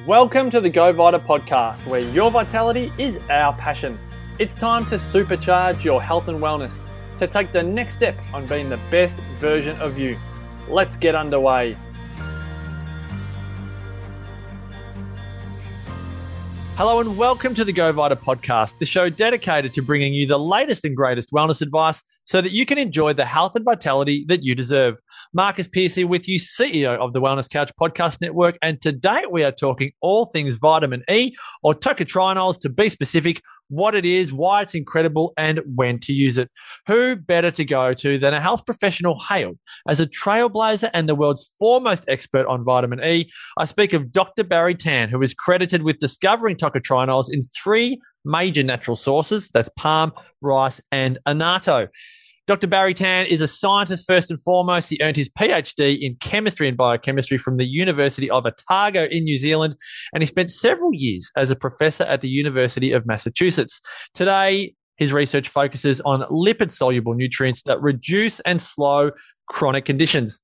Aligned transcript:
Welcome 0.00 0.50
to 0.50 0.60
the 0.60 0.68
Go 0.68 0.92
Vita 0.92 1.20
podcast, 1.20 1.86
where 1.86 2.00
your 2.00 2.28
vitality 2.28 2.92
is 2.98 3.20
our 3.30 3.52
passion. 3.52 4.00
It's 4.40 4.52
time 4.52 4.84
to 4.86 4.96
supercharge 4.96 5.84
your 5.84 6.02
health 6.02 6.26
and 6.26 6.40
wellness 6.40 6.86
to 7.18 7.28
take 7.28 7.52
the 7.52 7.62
next 7.62 7.94
step 7.94 8.18
on 8.34 8.44
being 8.46 8.68
the 8.68 8.80
best 8.90 9.16
version 9.38 9.80
of 9.80 10.00
you. 10.00 10.18
Let's 10.68 10.96
get 10.96 11.14
underway. 11.14 11.76
Hello 16.84 16.98
and 16.98 17.16
welcome 17.16 17.54
to 17.54 17.64
the 17.64 17.72
Go 17.72 17.92
Vita 17.92 18.16
podcast, 18.16 18.80
the 18.80 18.86
show 18.86 19.08
dedicated 19.08 19.72
to 19.74 19.82
bringing 19.82 20.12
you 20.12 20.26
the 20.26 20.36
latest 20.36 20.84
and 20.84 20.96
greatest 20.96 21.30
wellness 21.30 21.62
advice 21.62 22.02
so 22.24 22.40
that 22.40 22.50
you 22.50 22.66
can 22.66 22.76
enjoy 22.76 23.12
the 23.12 23.24
health 23.24 23.54
and 23.54 23.64
vitality 23.64 24.24
that 24.26 24.42
you 24.42 24.56
deserve. 24.56 24.98
Marcus 25.32 25.68
Pearce 25.68 25.96
with 25.98 26.26
you, 26.26 26.40
CEO 26.40 26.98
of 26.98 27.12
the 27.12 27.20
Wellness 27.20 27.48
Couch 27.48 27.70
Podcast 27.80 28.20
Network. 28.20 28.58
And 28.62 28.80
today 28.80 29.22
we 29.30 29.44
are 29.44 29.52
talking 29.52 29.92
all 30.00 30.24
things 30.24 30.56
vitamin 30.56 31.04
E 31.08 31.36
or 31.62 31.72
tocotrienols 31.72 32.58
to 32.62 32.68
be 32.68 32.88
specific, 32.88 33.40
what 33.72 33.94
it 33.94 34.04
is, 34.04 34.34
why 34.34 34.60
it's 34.60 34.74
incredible, 34.74 35.32
and 35.38 35.60
when 35.74 35.98
to 36.00 36.12
use 36.12 36.36
it. 36.36 36.50
Who 36.86 37.16
better 37.16 37.50
to 37.52 37.64
go 37.64 37.94
to 37.94 38.18
than 38.18 38.34
a 38.34 38.40
health 38.40 38.66
professional 38.66 39.18
hailed 39.18 39.58
as 39.88 39.98
a 39.98 40.06
trailblazer 40.06 40.90
and 40.92 41.08
the 41.08 41.14
world's 41.14 41.54
foremost 41.58 42.04
expert 42.06 42.46
on 42.46 42.64
vitamin 42.64 43.02
E? 43.02 43.30
I 43.56 43.64
speak 43.64 43.94
of 43.94 44.12
Dr. 44.12 44.44
Barry 44.44 44.74
Tan, 44.74 45.08
who 45.08 45.22
is 45.22 45.32
credited 45.32 45.84
with 45.84 46.00
discovering 46.00 46.56
tocotrienols 46.56 47.32
in 47.32 47.42
three 47.42 47.98
major 48.26 48.62
natural 48.62 48.94
sources 48.94 49.48
that's 49.48 49.70
palm, 49.70 50.12
rice, 50.42 50.80
and 50.92 51.18
annatto. 51.24 51.88
Dr. 52.48 52.66
Barry 52.66 52.92
Tan 52.92 53.26
is 53.26 53.40
a 53.40 53.46
scientist 53.46 54.04
first 54.04 54.28
and 54.28 54.42
foremost. 54.42 54.90
He 54.90 54.98
earned 55.00 55.16
his 55.16 55.30
PhD 55.30 55.96
in 56.00 56.16
chemistry 56.16 56.66
and 56.66 56.76
biochemistry 56.76 57.38
from 57.38 57.56
the 57.56 57.64
University 57.64 58.28
of 58.28 58.44
Otago 58.44 59.04
in 59.04 59.22
New 59.22 59.38
Zealand, 59.38 59.76
and 60.12 60.22
he 60.22 60.26
spent 60.26 60.50
several 60.50 60.90
years 60.92 61.30
as 61.36 61.52
a 61.52 61.56
professor 61.56 62.02
at 62.02 62.20
the 62.20 62.28
University 62.28 62.90
of 62.90 63.06
Massachusetts. 63.06 63.80
Today, 64.12 64.74
his 64.96 65.12
research 65.12 65.48
focuses 65.48 66.00
on 66.00 66.22
lipid 66.22 66.72
soluble 66.72 67.14
nutrients 67.14 67.62
that 67.62 67.80
reduce 67.80 68.40
and 68.40 68.60
slow 68.60 69.12
chronic 69.46 69.84
conditions. 69.84 70.42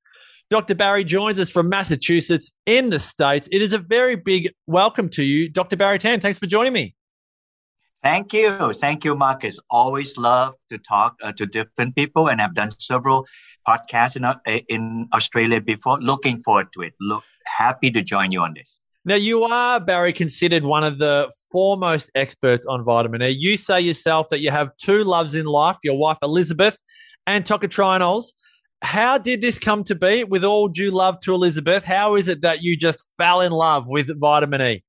Dr. 0.51 0.77
Barry 0.77 1.03
joins 1.03 1.41
us 1.41 1.51
from 1.51 1.69
Massachusetts 1.69 2.53
in 2.65 2.91
the 2.91 3.01
States. 3.01 3.49
It 3.51 3.61
is 3.61 3.73
a 3.73 3.79
very 3.79 4.15
big 4.15 4.53
welcome 4.69 5.09
to 5.11 5.25
you, 5.25 5.49
Dr. 5.49 5.77
Barry 5.77 5.99
Tan. 5.99 6.21
Thanks 6.21 6.39
for 6.39 6.47
joining 6.47 6.73
me. 6.73 6.95
Thank 8.03 8.33
you. 8.33 8.73
Thank 8.75 9.05
you, 9.05 9.15
Marcus. 9.15 9.59
Always 9.71 10.17
love 10.17 10.55
to 10.71 10.79
talk 10.79 11.17
uh, 11.23 11.33
to 11.33 11.47
different 11.47 11.97
people, 11.97 12.29
and 12.29 12.41
I've 12.41 12.55
done 12.55 12.71
several 12.79 13.27
podcasts 13.67 14.17
in, 14.17 14.25
uh, 14.25 14.37
in 14.69 15.09
Australia 15.13 15.61
before. 15.61 15.99
Looking 15.99 16.43
forward 16.43 16.69
to 16.75 16.83
it. 16.83 16.95
Look, 17.01 17.25
happy 17.45 17.91
to 17.91 18.03
join 18.03 18.31
you 18.31 18.41
on 18.41 18.55
this. 18.55 18.79
Now, 19.05 19.17
you 19.17 19.45
are, 19.45 19.81
Barry, 19.81 20.13
considered 20.13 20.65
one 20.65 20.85
of 20.85 20.99
the 20.99 21.33
foremost 21.51 22.11
experts 22.15 22.67
on 22.67 22.85
vitamin 22.85 23.23
E. 23.23 23.31
You 23.31 23.57
say 23.57 23.81
yourself 23.81 24.29
that 24.29 24.41
you 24.41 24.51
have 24.51 24.77
two 24.77 25.03
loves 25.03 25.35
in 25.35 25.47
life 25.47 25.79
your 25.83 25.99
wife, 25.99 26.19
Elizabeth, 26.23 26.81
and 27.27 27.45
tocotrienols. 27.45 28.33
How 28.83 29.19
did 29.19 29.41
this 29.41 29.59
come 29.59 29.83
to 29.85 29.95
be? 29.95 30.25
With 30.25 30.45
all 30.45 30.69
due 30.69 30.91
love 30.91 31.21
to 31.21 31.35
Elizabeth, 31.35 31.85
how 31.85 32.15
is 32.15 32.29
it 32.29 32.43
that 32.43 32.63
you 32.63 32.77
just 32.77 33.03
fell 33.17 33.41
in 33.41 33.51
love 33.51 33.87
with 33.89 34.09
vitamin 34.21 34.63
E? 34.63 34.85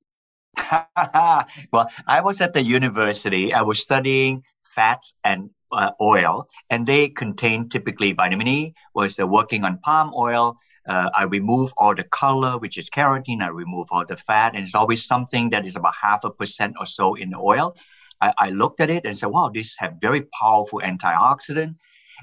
well, 1.71 1.89
I 2.07 2.21
was 2.21 2.41
at 2.41 2.53
the 2.53 2.61
university. 2.63 3.53
I 3.53 3.61
was 3.61 3.79
studying 3.79 4.43
fats 4.63 5.15
and 5.23 5.49
uh, 5.71 5.91
oil, 6.01 6.47
and 6.69 6.87
they 6.87 7.09
contain 7.09 7.69
typically 7.69 8.13
vitamin 8.13 8.47
E. 8.47 8.73
Was 8.93 9.19
uh, 9.19 9.27
working 9.27 9.63
on 9.63 9.79
palm 9.79 10.11
oil. 10.15 10.57
Uh, 10.87 11.09
I 11.13 11.23
remove 11.23 11.71
all 11.77 11.93
the 11.95 12.03
color, 12.03 12.57
which 12.57 12.77
is 12.77 12.89
carotene. 12.89 13.41
I 13.41 13.49
remove 13.49 13.87
all 13.91 14.05
the 14.05 14.17
fat, 14.17 14.55
and 14.55 14.63
it's 14.63 14.75
always 14.75 15.05
something 15.05 15.51
that 15.51 15.65
is 15.65 15.75
about 15.75 15.93
half 16.01 16.23
a 16.23 16.31
percent 16.31 16.75
or 16.79 16.85
so 16.85 17.15
in 17.15 17.29
the 17.31 17.37
oil. 17.37 17.75
I, 18.21 18.33
I 18.37 18.49
looked 18.49 18.81
at 18.81 18.89
it 18.89 19.05
and 19.05 19.17
said, 19.17 19.27
"Wow, 19.27 19.51
this 19.53 19.75
have 19.79 19.93
very 20.01 20.23
powerful 20.41 20.81
antioxidant." 20.83 21.75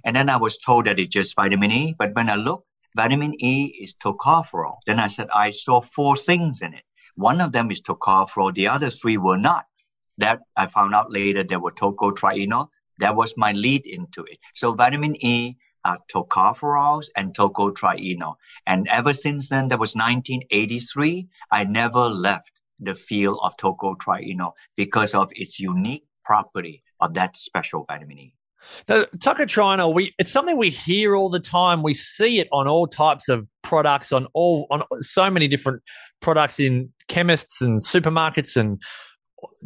And 0.05 0.17
then 0.17 0.28
I 0.28 0.37
was 0.37 0.59
told 0.59 0.87
that 0.87 0.99
it's 0.99 1.15
just 1.15 1.37
vitamin 1.37 1.72
E. 1.72 1.95
But 1.99 2.15
when 2.15 2.28
I 2.31 2.37
looked, 2.37 2.67
vitamin 2.97 3.34
E 3.43 3.67
is 3.81 3.95
tocopherol. 3.95 4.77
Then 4.87 4.99
I 5.01 5.06
said 5.09 5.28
I 5.34 5.51
saw 5.53 5.81
four 5.81 6.17
things 6.17 6.62
in 6.62 6.75
it. 6.75 6.86
One 7.16 7.41
of 7.41 7.53
them 7.53 7.71
is 7.71 7.81
tocopherol. 7.81 8.54
The 8.54 8.69
other 8.69 8.91
three 8.91 9.16
were 9.16 9.38
not. 9.38 9.66
That 10.19 10.41
I 10.56 10.66
found 10.66 10.94
out 10.94 11.10
later 11.10 11.43
there 11.43 11.60
were 11.60 11.72
tocotrienol. 11.72 12.69
That 12.99 13.16
was 13.16 13.37
my 13.37 13.53
lead 13.53 13.87
into 13.87 14.25
it. 14.25 14.38
So 14.54 14.72
vitamin 14.72 15.16
E 15.25 15.56
are 15.84 15.99
tocopherols 16.12 17.06
and 17.16 17.34
tocotrienol. 17.34 18.37
And 18.66 18.88
ever 18.88 19.12
since 19.12 19.49
then, 19.49 19.69
that 19.69 19.78
was 19.78 19.94
1983, 19.94 21.28
I 21.50 21.65
never 21.65 22.09
left 22.09 22.60
the 22.81 22.94
field 22.94 23.38
of 23.43 23.56
tocotrienol 23.56 24.53
because 24.77 25.15
of 25.15 25.31
its 25.33 25.60
unique 25.60 26.06
property 26.25 26.83
of 27.00 27.15
that 27.15 27.37
special 27.37 27.84
vitamin 27.84 28.19
E. 28.19 28.34
The 28.87 29.09
tocotrienol, 29.19 29.94
we 29.94 30.15
it's 30.19 30.32
something 30.32 30.56
we 30.56 30.71
hear 30.71 31.16
all 31.16 31.28
the 31.28 31.41
time. 31.41 31.82
We 31.82 31.94
see 31.94 32.41
it 32.41 32.49
on 32.53 32.69
all 32.69 32.87
types 32.87 33.28
of 33.28 33.47
products, 33.62 34.12
on 34.12 34.27
all 34.34 34.66
on 34.71 34.82
so 35.00 35.31
many 35.31 35.49
different 35.49 35.82
products 36.21 36.60
in 36.60 36.93
chemists 37.09 37.60
and 37.60 37.81
supermarkets 37.81 38.56
and 38.56 38.81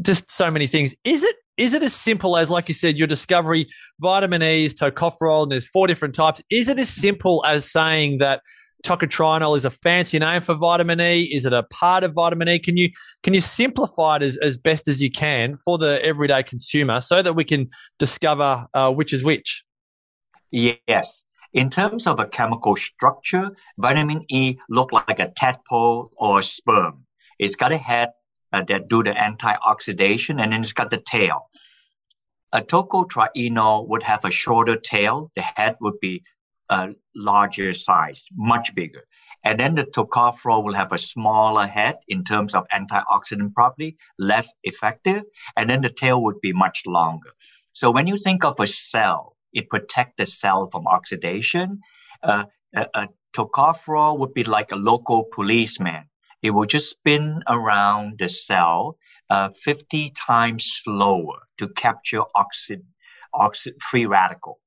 just 0.03 0.31
so 0.31 0.51
many 0.51 0.67
things. 0.67 0.95
Is 1.05 1.23
it 1.23 1.37
is 1.57 1.75
it 1.75 1.83
as 1.83 1.95
simple 1.95 2.39
as, 2.39 2.49
like 2.49 2.69
you 2.69 2.75
said, 2.75 2.97
your 2.97 3.07
discovery, 3.07 3.67
vitamin 4.01 4.43
E 4.43 4.65
is 4.65 4.75
tocopherol, 4.75 5.43
and 5.43 5.53
there's 5.53 5.67
four 5.67 5.87
different 5.87 6.15
types? 6.15 6.43
Is 6.51 6.69
it 6.69 6.79
as 6.79 6.89
simple 6.89 7.45
as 7.47 7.71
saying 7.71 8.19
that 8.19 8.41
tocotrienol 8.83 9.57
is 9.57 9.65
a 9.65 9.71
fancy 9.71 10.19
name 10.19 10.43
for 10.43 10.55
vitamin 10.55 11.01
E? 11.01 11.23
Is 11.25 11.45
it 11.45 11.53
a 11.53 11.63
part 11.65 12.05
of 12.05 12.13
vitamin 12.13 12.49
E? 12.49 12.59
Can 12.59 12.77
you 12.77 12.91
can 13.23 13.35
you 13.35 13.41
simplify 13.41 14.17
it 14.17 14.23
as, 14.23 14.37
as 14.39 14.59
best 14.59 14.89
as 14.89 15.01
you 15.01 15.11
can 15.11 15.59
for 15.65 15.79
the 15.79 16.05
everyday 16.05 16.43
consumer 16.43 17.01
so 17.01 17.23
that 17.23 17.35
we 17.35 17.45
can 17.45 17.69
discover 17.99 18.67
uh, 18.75 18.93
which 18.93 19.13
is 19.13 19.23
which? 19.23 19.65
Yes. 20.51 21.25
In 21.53 21.69
terms 21.69 22.07
of 22.07 22.21
a 22.21 22.27
chemical 22.27 22.77
structure, 22.77 23.51
vitamin 23.79 24.25
E 24.29 24.59
look 24.69 24.93
like 24.93 25.19
a 25.19 25.33
tadpole 25.37 26.11
or 26.17 26.39
a 26.39 26.43
sperm. 26.43 27.07
It's 27.39 27.57
got 27.57 27.73
a 27.73 27.77
head 27.77 28.11
uh, 28.53 28.63
that 28.65 28.89
do 28.89 29.03
the 29.03 29.13
antioxidation, 29.13 30.41
and 30.43 30.53
then 30.53 30.61
it's 30.61 30.73
got 30.73 30.91
the 30.91 30.99
tail. 31.01 31.49
A 32.53 32.61
tocotrienol 32.61 33.89
would 33.89 34.03
have 34.03 34.25
a 34.25 34.31
shorter 34.31 34.77
tail. 34.77 35.31
The 35.35 35.43
head 35.43 35.77
would 35.81 35.99
be 36.01 36.23
a 36.71 36.91
larger 37.15 37.73
size, 37.73 38.25
much 38.35 38.75
bigger. 38.75 39.05
And 39.45 39.59
then 39.59 39.75
the 39.75 39.85
tocopherol 39.85 40.65
will 40.65 40.75
have 40.75 40.93
a 40.93 40.99
smaller 40.99 41.67
head 41.67 41.99
in 42.09 42.25
terms 42.25 42.55
of 42.55 42.67
antioxidant 42.73 43.55
property, 43.55 43.97
less 44.19 44.55
effective. 44.63 45.25
And 45.57 45.69
then 45.69 45.83
the 45.83 45.91
tail 45.91 46.23
would 46.23 46.41
be 46.41 46.53
much 46.53 46.85
longer. 46.87 47.31
So 47.73 47.91
when 47.91 48.07
you 48.07 48.17
think 48.17 48.45
of 48.45 48.61
a 48.61 48.67
cell, 48.67 49.37
it 49.53 49.69
protects 49.69 50.15
the 50.19 50.27
cell 50.27 50.69
from 50.71 50.87
oxidation. 50.87 51.81
Uh, 52.23 52.45
a, 52.75 52.87
a 52.95 53.09
tocopherol 53.35 54.19
would 54.19 54.35
be 54.35 54.45
like 54.45 54.73
a 54.73 54.77
local 54.77 55.25
policeman. 55.25 56.05
It 56.43 56.51
will 56.51 56.67
just 56.67 56.91
spin 56.91 57.43
around 57.49 58.19
the 58.19 58.29
cell 58.29 58.97
uh, 59.29 59.51
50 59.51 60.11
times 60.11 60.65
slower 60.67 61.39
to 61.59 61.69
capture 61.69 62.23
oxid, 62.35 62.83
oxid 63.33 63.75
free 63.81 64.07
radical. 64.07 64.59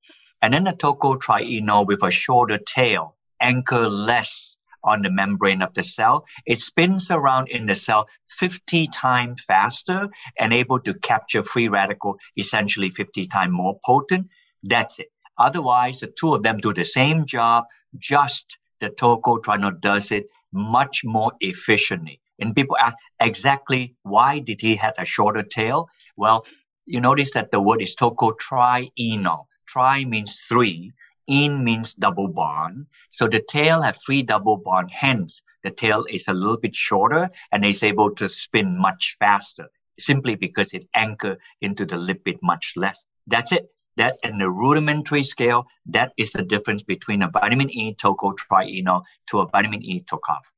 And 0.43 0.53
then 0.53 0.65
the 0.65 0.73
tocotrienol 0.73 1.87
with 1.87 2.03
a 2.03 2.11
shorter 2.11 2.57
tail 2.57 3.15
anchor 3.39 3.87
less 3.87 4.57
on 4.83 5.01
the 5.01 5.09
membrane 5.09 5.61
of 5.61 5.73
the 5.73 5.81
cell. 5.81 6.25
It 6.45 6.59
spins 6.59 7.09
around 7.09 7.47
in 7.47 7.65
the 7.65 7.75
cell 7.75 8.09
50 8.27 8.87
times 8.87 9.41
faster 9.47 10.09
and 10.37 10.51
able 10.53 10.81
to 10.81 10.95
capture 10.95 11.43
free 11.43 11.69
radical 11.69 12.17
essentially 12.37 12.89
50 12.89 13.25
times 13.27 13.53
more 13.53 13.79
potent. 13.85 14.27
That's 14.63 14.99
it. 14.99 15.07
Otherwise, 15.37 16.01
the 16.01 16.07
two 16.07 16.33
of 16.35 16.43
them 16.43 16.57
do 16.57 16.73
the 16.73 16.83
same 16.83 17.25
job, 17.25 17.63
just 17.97 18.57
the 18.81 18.89
tocotrienol 18.89 19.79
does 19.79 20.11
it 20.11 20.25
much 20.51 21.05
more 21.05 21.31
efficiently. 21.39 22.19
And 22.37 22.53
people 22.53 22.75
ask 22.77 22.97
exactly 23.21 23.95
why 24.03 24.39
did 24.39 24.59
he 24.59 24.75
have 24.75 24.95
a 24.97 25.05
shorter 25.05 25.43
tail? 25.43 25.87
Well, 26.17 26.45
you 26.85 26.99
notice 26.99 27.31
that 27.31 27.51
the 27.51 27.61
word 27.61 27.81
is 27.81 27.95
tocotrienol. 27.95 29.45
Tri 29.65 30.05
means 30.05 30.41
three. 30.41 30.93
In 31.27 31.63
means 31.63 31.93
double 31.93 32.27
bond. 32.27 32.87
So 33.09 33.27
the 33.27 33.39
tail 33.39 33.81
have 33.81 33.97
three 33.97 34.23
double 34.23 34.57
bond. 34.57 34.91
Hence, 34.91 35.41
the 35.63 35.71
tail 35.71 36.05
is 36.09 36.27
a 36.27 36.33
little 36.33 36.57
bit 36.57 36.75
shorter 36.75 37.29
and 37.51 37.63
is 37.63 37.83
able 37.83 38.13
to 38.15 38.27
spin 38.27 38.77
much 38.77 39.15
faster 39.19 39.69
simply 39.99 40.35
because 40.35 40.73
it 40.73 40.87
anchor 40.95 41.37
into 41.61 41.85
the 41.85 41.95
lipid 41.95 42.39
much 42.41 42.73
less. 42.75 43.05
That's 43.27 43.51
it. 43.51 43.69
That 43.95 44.17
in 44.23 44.39
the 44.39 44.49
rudimentary 44.49 45.21
scale, 45.21 45.67
that 45.85 46.13
is 46.17 46.33
the 46.33 46.41
difference 46.41 46.81
between 46.81 47.21
a 47.21 47.29
vitamin 47.29 47.69
E 47.69 47.93
tocotrienol 47.93 49.03
to 49.27 49.39
a 49.39 49.47
vitamin 49.47 49.83
E 49.83 50.01
tocopherol. 50.01 50.52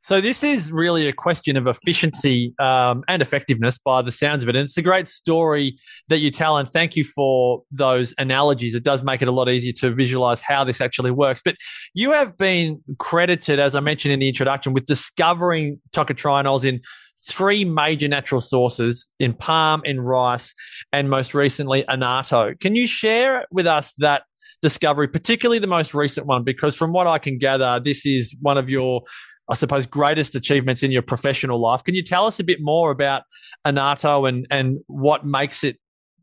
So 0.00 0.20
this 0.20 0.42
is 0.42 0.70
really 0.70 1.08
a 1.08 1.12
question 1.12 1.56
of 1.56 1.66
efficiency 1.66 2.54
um, 2.58 3.02
and 3.08 3.20
effectiveness, 3.20 3.78
by 3.78 4.00
the 4.00 4.12
sounds 4.12 4.42
of 4.42 4.48
it. 4.48 4.56
And 4.56 4.64
it's 4.64 4.78
a 4.78 4.82
great 4.82 5.08
story 5.08 5.76
that 6.08 6.18
you 6.18 6.30
tell, 6.30 6.56
and 6.56 6.68
thank 6.68 6.96
you 6.96 7.04
for 7.04 7.62
those 7.70 8.14
analogies. 8.18 8.74
It 8.74 8.84
does 8.84 9.02
make 9.02 9.22
it 9.22 9.28
a 9.28 9.32
lot 9.32 9.48
easier 9.48 9.72
to 9.78 9.90
visualize 9.92 10.40
how 10.40 10.64
this 10.64 10.80
actually 10.80 11.10
works. 11.10 11.42
But 11.44 11.56
you 11.94 12.12
have 12.12 12.36
been 12.36 12.80
credited, 12.98 13.58
as 13.58 13.74
I 13.74 13.80
mentioned 13.80 14.12
in 14.12 14.20
the 14.20 14.28
introduction, 14.28 14.72
with 14.72 14.86
discovering 14.86 15.80
tocotrienols 15.92 16.64
in 16.64 16.80
three 17.28 17.64
major 17.64 18.06
natural 18.06 18.40
sources 18.40 19.08
in 19.18 19.34
palm, 19.34 19.82
in 19.84 20.00
rice, 20.00 20.54
and 20.92 21.10
most 21.10 21.34
recently 21.34 21.84
annatto. 21.88 22.54
Can 22.60 22.76
you 22.76 22.86
share 22.86 23.44
with 23.50 23.66
us 23.66 23.92
that 23.98 24.22
discovery, 24.62 25.08
particularly 25.08 25.58
the 25.58 25.66
most 25.66 25.94
recent 25.94 26.26
one? 26.26 26.44
Because 26.44 26.76
from 26.76 26.92
what 26.92 27.06
I 27.08 27.18
can 27.18 27.36
gather, 27.36 27.80
this 27.80 28.06
is 28.06 28.36
one 28.40 28.56
of 28.56 28.70
your 28.70 29.02
I 29.50 29.54
suppose, 29.54 29.86
greatest 29.86 30.34
achievements 30.34 30.82
in 30.82 30.90
your 30.90 31.02
professional 31.02 31.60
life. 31.60 31.82
Can 31.82 31.94
you 31.94 32.02
tell 32.02 32.26
us 32.26 32.38
a 32.38 32.44
bit 32.44 32.58
more 32.60 32.90
about 32.90 33.22
Annatto 33.64 34.28
and, 34.28 34.46
and 34.50 34.78
what 34.88 35.24
makes 35.24 35.64
it 35.64 35.78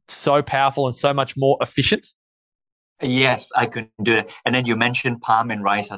so 0.08 0.42
powerful 0.42 0.86
and 0.86 0.96
so 0.96 1.14
much 1.14 1.36
more 1.36 1.58
efficient? 1.62 2.08
Yes, 3.02 3.52
I 3.56 3.66
can 3.66 3.90
do 4.02 4.14
it. 4.14 4.34
And 4.46 4.56
then 4.56 4.66
you 4.66 4.76
mentioned 4.76 5.22
palm 5.22 5.52
and 5.52 5.64
rice. 5.64 5.90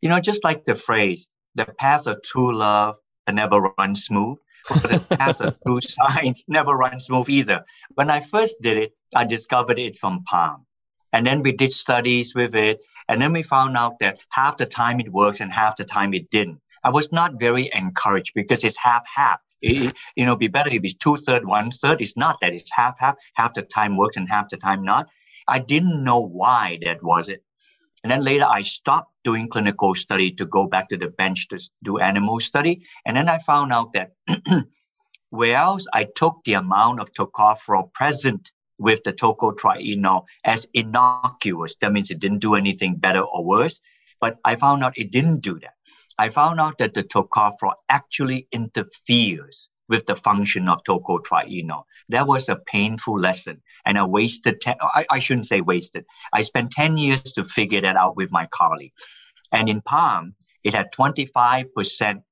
You 0.00 0.08
know, 0.08 0.20
just 0.20 0.44
like 0.44 0.64
the 0.64 0.74
phrase, 0.74 1.30
the 1.54 1.66
path 1.78 2.06
of 2.06 2.22
true 2.22 2.54
love 2.54 2.96
never 3.30 3.72
runs 3.78 4.04
smooth. 4.04 4.38
the 4.68 5.04
path 5.18 5.40
of 5.40 5.56
true 5.66 5.80
science 5.80 6.44
never 6.48 6.74
runs 6.74 7.06
smooth 7.06 7.28
either. 7.28 7.64
When 7.94 8.10
I 8.10 8.20
first 8.20 8.56
did 8.60 8.76
it, 8.76 8.92
I 9.14 9.24
discovered 9.24 9.78
it 9.78 9.96
from 9.96 10.24
palm. 10.24 10.66
And 11.12 11.24
then 11.24 11.42
we 11.42 11.52
did 11.52 11.72
studies 11.72 12.34
with 12.34 12.56
it. 12.56 12.82
And 13.08 13.22
then 13.22 13.32
we 13.32 13.42
found 13.42 13.76
out 13.76 14.00
that 14.00 14.24
half 14.30 14.56
the 14.56 14.66
time 14.66 14.98
it 15.00 15.12
works 15.12 15.40
and 15.40 15.52
half 15.52 15.76
the 15.76 15.84
time 15.84 16.12
it 16.12 16.28
didn't. 16.30 16.60
I 16.84 16.90
was 16.90 17.10
not 17.10 17.40
very 17.40 17.70
encouraged 17.72 18.32
because 18.34 18.62
it's 18.62 18.78
half 18.78 19.04
half. 19.12 19.40
It, 19.62 19.94
you 20.14 20.26
know, 20.26 20.36
be 20.36 20.48
better 20.48 20.70
if 20.70 20.84
it's 20.84 20.94
two 20.94 21.16
third, 21.16 21.46
one 21.46 21.70
third. 21.70 22.02
It's 22.02 22.16
not 22.16 22.36
that 22.42 22.52
it's 22.52 22.70
half 22.70 22.98
half. 22.98 23.16
Half 23.34 23.54
the 23.54 23.62
time 23.62 23.96
works 23.96 24.16
and 24.16 24.28
half 24.28 24.50
the 24.50 24.58
time 24.58 24.84
not. 24.84 25.08
I 25.48 25.58
didn't 25.58 26.04
know 26.04 26.20
why 26.20 26.78
that 26.82 27.02
was 27.02 27.28
it. 27.30 27.42
And 28.02 28.10
then 28.10 28.22
later 28.22 28.44
I 28.44 28.60
stopped 28.60 29.10
doing 29.24 29.48
clinical 29.48 29.94
study 29.94 30.30
to 30.32 30.44
go 30.44 30.66
back 30.66 30.90
to 30.90 30.98
the 30.98 31.08
bench 31.08 31.48
to 31.48 31.58
do 31.82 31.98
animal 31.98 32.38
study. 32.38 32.84
And 33.06 33.16
then 33.16 33.30
I 33.30 33.38
found 33.38 33.72
out 33.72 33.94
that 33.94 34.12
whereas 35.30 35.88
I 35.92 36.06
took 36.14 36.44
the 36.44 36.54
amount 36.54 37.00
of 37.00 37.12
tocopherol 37.12 37.92
present 37.94 38.52
with 38.78 39.02
the 39.04 39.12
tocotrienol 39.14 40.24
as 40.44 40.66
innocuous, 40.74 41.76
that 41.80 41.92
means 41.92 42.10
it 42.10 42.18
didn't 42.20 42.40
do 42.40 42.54
anything 42.54 42.96
better 42.96 43.20
or 43.20 43.44
worse. 43.44 43.80
But 44.20 44.38
I 44.44 44.56
found 44.56 44.84
out 44.84 44.98
it 44.98 45.10
didn't 45.10 45.40
do 45.40 45.58
that. 45.60 45.74
I 46.18 46.28
found 46.28 46.60
out 46.60 46.78
that 46.78 46.94
the 46.94 47.02
tocopherol 47.02 47.74
actually 47.88 48.46
interferes 48.52 49.68
with 49.88 50.06
the 50.06 50.16
function 50.16 50.68
of 50.68 50.82
tocotrienol. 50.84 51.84
That 52.08 52.26
was 52.26 52.48
a 52.48 52.56
painful 52.56 53.18
lesson. 53.18 53.62
And 53.84 53.98
I 53.98 54.04
wasted 54.04 54.60
10, 54.60 54.76
I, 54.80 55.04
I 55.10 55.18
shouldn't 55.18 55.46
say 55.46 55.60
wasted. 55.60 56.04
I 56.32 56.42
spent 56.42 56.70
10 56.70 56.96
years 56.96 57.20
to 57.34 57.44
figure 57.44 57.80
that 57.82 57.96
out 57.96 58.16
with 58.16 58.32
my 58.32 58.46
colleague. 58.46 58.92
And 59.52 59.68
in 59.68 59.82
palm, 59.82 60.34
it 60.62 60.74
had 60.74 60.92
25% 60.92 62.22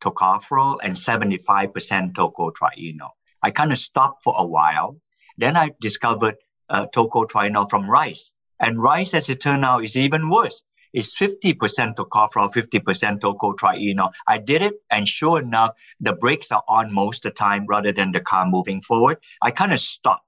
tocopherol 0.00 0.78
and 0.82 0.94
75% 0.94 2.12
tocotrienol. 2.12 3.10
I 3.42 3.50
kind 3.50 3.72
of 3.72 3.78
stopped 3.78 4.22
for 4.22 4.34
a 4.36 4.46
while. 4.46 4.96
Then 5.38 5.56
I 5.56 5.70
discovered 5.80 6.36
uh, 6.68 6.86
tocotrienol 6.86 7.70
from 7.70 7.88
rice. 7.88 8.32
And 8.58 8.82
rice, 8.82 9.14
as 9.14 9.28
it 9.28 9.40
turned 9.40 9.64
out, 9.64 9.84
is 9.84 9.96
even 9.96 10.30
worse 10.30 10.62
is 10.92 11.14
50% 11.14 11.54
tocopherol, 11.94 12.52
50% 12.52 13.20
tocotrienol. 13.20 14.12
I 14.26 14.38
did 14.38 14.62
it, 14.62 14.74
and 14.90 15.06
sure 15.06 15.40
enough, 15.40 15.72
the 16.00 16.14
brakes 16.14 16.52
are 16.52 16.64
on 16.68 16.92
most 16.92 17.24
of 17.24 17.32
the 17.32 17.36
time 17.36 17.66
rather 17.66 17.92
than 17.92 18.12
the 18.12 18.20
car 18.20 18.46
moving 18.46 18.80
forward. 18.80 19.18
I 19.42 19.50
kind 19.50 19.72
of 19.72 19.80
stopped. 19.80 20.26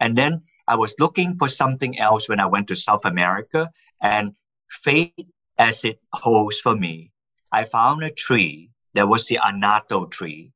And 0.00 0.16
then 0.16 0.42
I 0.66 0.76
was 0.76 0.94
looking 0.98 1.36
for 1.36 1.48
something 1.48 1.98
else 1.98 2.28
when 2.28 2.40
I 2.40 2.46
went 2.46 2.68
to 2.68 2.76
South 2.76 3.04
America, 3.04 3.70
and 4.00 4.34
fate 4.68 5.26
as 5.58 5.84
it 5.84 6.00
holds 6.12 6.60
for 6.60 6.74
me, 6.74 7.12
I 7.52 7.64
found 7.64 8.02
a 8.02 8.10
tree 8.10 8.70
that 8.94 9.08
was 9.08 9.26
the 9.26 9.38
annatto 9.44 10.06
tree. 10.06 10.52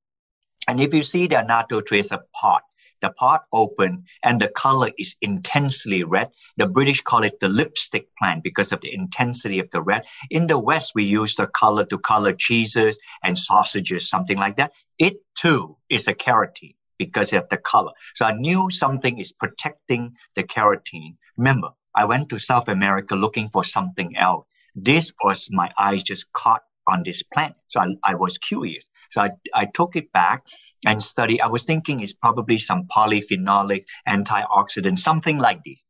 And 0.67 0.81
if 0.81 0.95
you 0.95 1.03
see 1.03 1.27
the 1.27 1.41
annatto 1.41 1.81
tree 1.83 2.01
it's 2.01 2.11
a 2.11 2.23
pot, 2.33 2.63
the 3.05 3.11
pot 3.11 3.45
open 3.53 4.05
and 4.23 4.41
the 4.41 4.49
color 4.49 4.91
is 4.99 5.15
intensely 5.21 6.03
red. 6.05 6.31
The 6.57 6.67
British 6.67 7.03
call 7.03 7.23
it 7.23 7.39
the 7.39 7.51
lipstick 7.51 8.09
plant 8.17 8.43
because 8.43 8.73
of 8.73 8.81
the 8.81 8.95
intensity 8.95 9.59
of 9.61 9.71
the 9.71 9.83
red. 9.83 10.07
In 10.31 10.47
the 10.47 10.59
West, 10.59 10.93
we 10.95 11.05
use 11.05 11.35
the 11.35 11.47
color 11.47 11.85
to 11.85 11.99
color 11.99 12.33
cheeses 12.33 12.99
and 13.23 13.37
sausages, 13.37 14.09
something 14.09 14.39
like 14.39 14.57
that. 14.57 14.73
It 14.99 15.17
too 15.35 15.77
is 15.91 16.09
a 16.09 16.15
carotene 16.15 16.77
because 16.97 17.35
of 17.35 17.47
the 17.51 17.59
color. 17.59 17.93
So 18.15 18.25
I 18.25 18.33
knew 18.33 18.71
something 18.71 19.19
is 19.19 19.33
protecting 19.33 20.17
the 20.35 20.45
carotene. 20.45 21.17
Remember, 21.37 21.69
I 21.95 22.07
went 22.07 22.31
to 22.31 22.39
South 22.39 22.69
America 22.69 23.15
looking 23.15 23.49
for 23.51 23.65
something 23.65 24.17
else. 24.17 24.47
This 24.75 25.13
was 25.23 25.49
my 25.51 25.71
eyes 25.79 26.03
just 26.03 26.33
caught 26.33 26.63
on 26.87 27.03
this 27.05 27.23
plant. 27.23 27.57
So 27.69 27.81
I, 27.81 27.97
I 28.05 28.15
was 28.15 28.39
curious. 28.39 28.91
So 29.11 29.23
I, 29.23 29.31
I 29.55 29.67
took 29.67 29.97
it 29.97 30.13
back 30.13 30.45
and 30.87 31.03
studied. 31.03 31.41
I 31.41 31.49
was 31.49 31.65
thinking 31.65 32.01
it's 32.01 32.13
probably 32.13 32.59
some 32.59 32.85
polyphenolic 32.85 33.85
antioxidant, 34.09 34.99
something 34.99 35.39
like 35.39 35.63
this. 35.65 35.85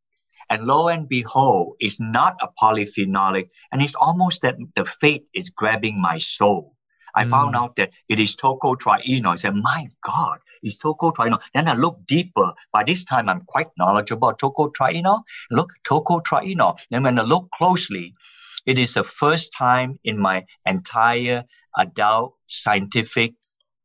And 0.51 0.67
lo 0.67 0.89
and 0.89 1.09
behold, 1.09 1.77
it's 1.81 2.01
not 2.01 2.37
a 2.43 2.49
polyphenolic, 2.63 3.49
and 3.73 3.81
it's 3.81 3.95
almost 3.95 4.43
that 4.43 4.57
the 4.77 4.85
fate 4.85 5.25
is 5.33 5.51
grabbing 5.51 6.01
my 6.01 6.19
soul. 6.19 6.75
I 7.15 7.25
mm. 7.25 7.31
found 7.31 7.57
out 7.57 7.77
that 7.77 7.93
it 8.09 8.19
is 8.19 8.37
tocotrienol. 8.37 9.33
I 9.33 9.35
said, 9.37 9.55
my 9.55 9.89
God, 10.03 10.39
it's 10.63 10.77
tocotrienol. 10.77 11.41
Then 11.55 11.69
I 11.69 11.75
look 11.75 12.05
deeper. 12.07 12.53
By 12.73 12.85
this 12.85 13.05
time, 13.05 13.29
I'm 13.29 13.43
quite 13.47 13.69
knowledgeable 13.79 14.29
about 14.29 14.41
tocotrienol. 14.41 15.23
Look, 15.51 15.73
tocotrienol. 15.85 16.79
Then 16.91 17.05
when 17.05 17.19
I 17.19 17.23
look 17.23 17.51
closely, 17.53 18.15
it 18.67 18.79
is 18.79 18.95
the 18.95 19.05
first 19.05 19.53
time 19.53 19.99
in 20.05 20.19
my 20.19 20.45
entire 20.67 21.45
adult 21.77 22.35
scientific 22.47 23.35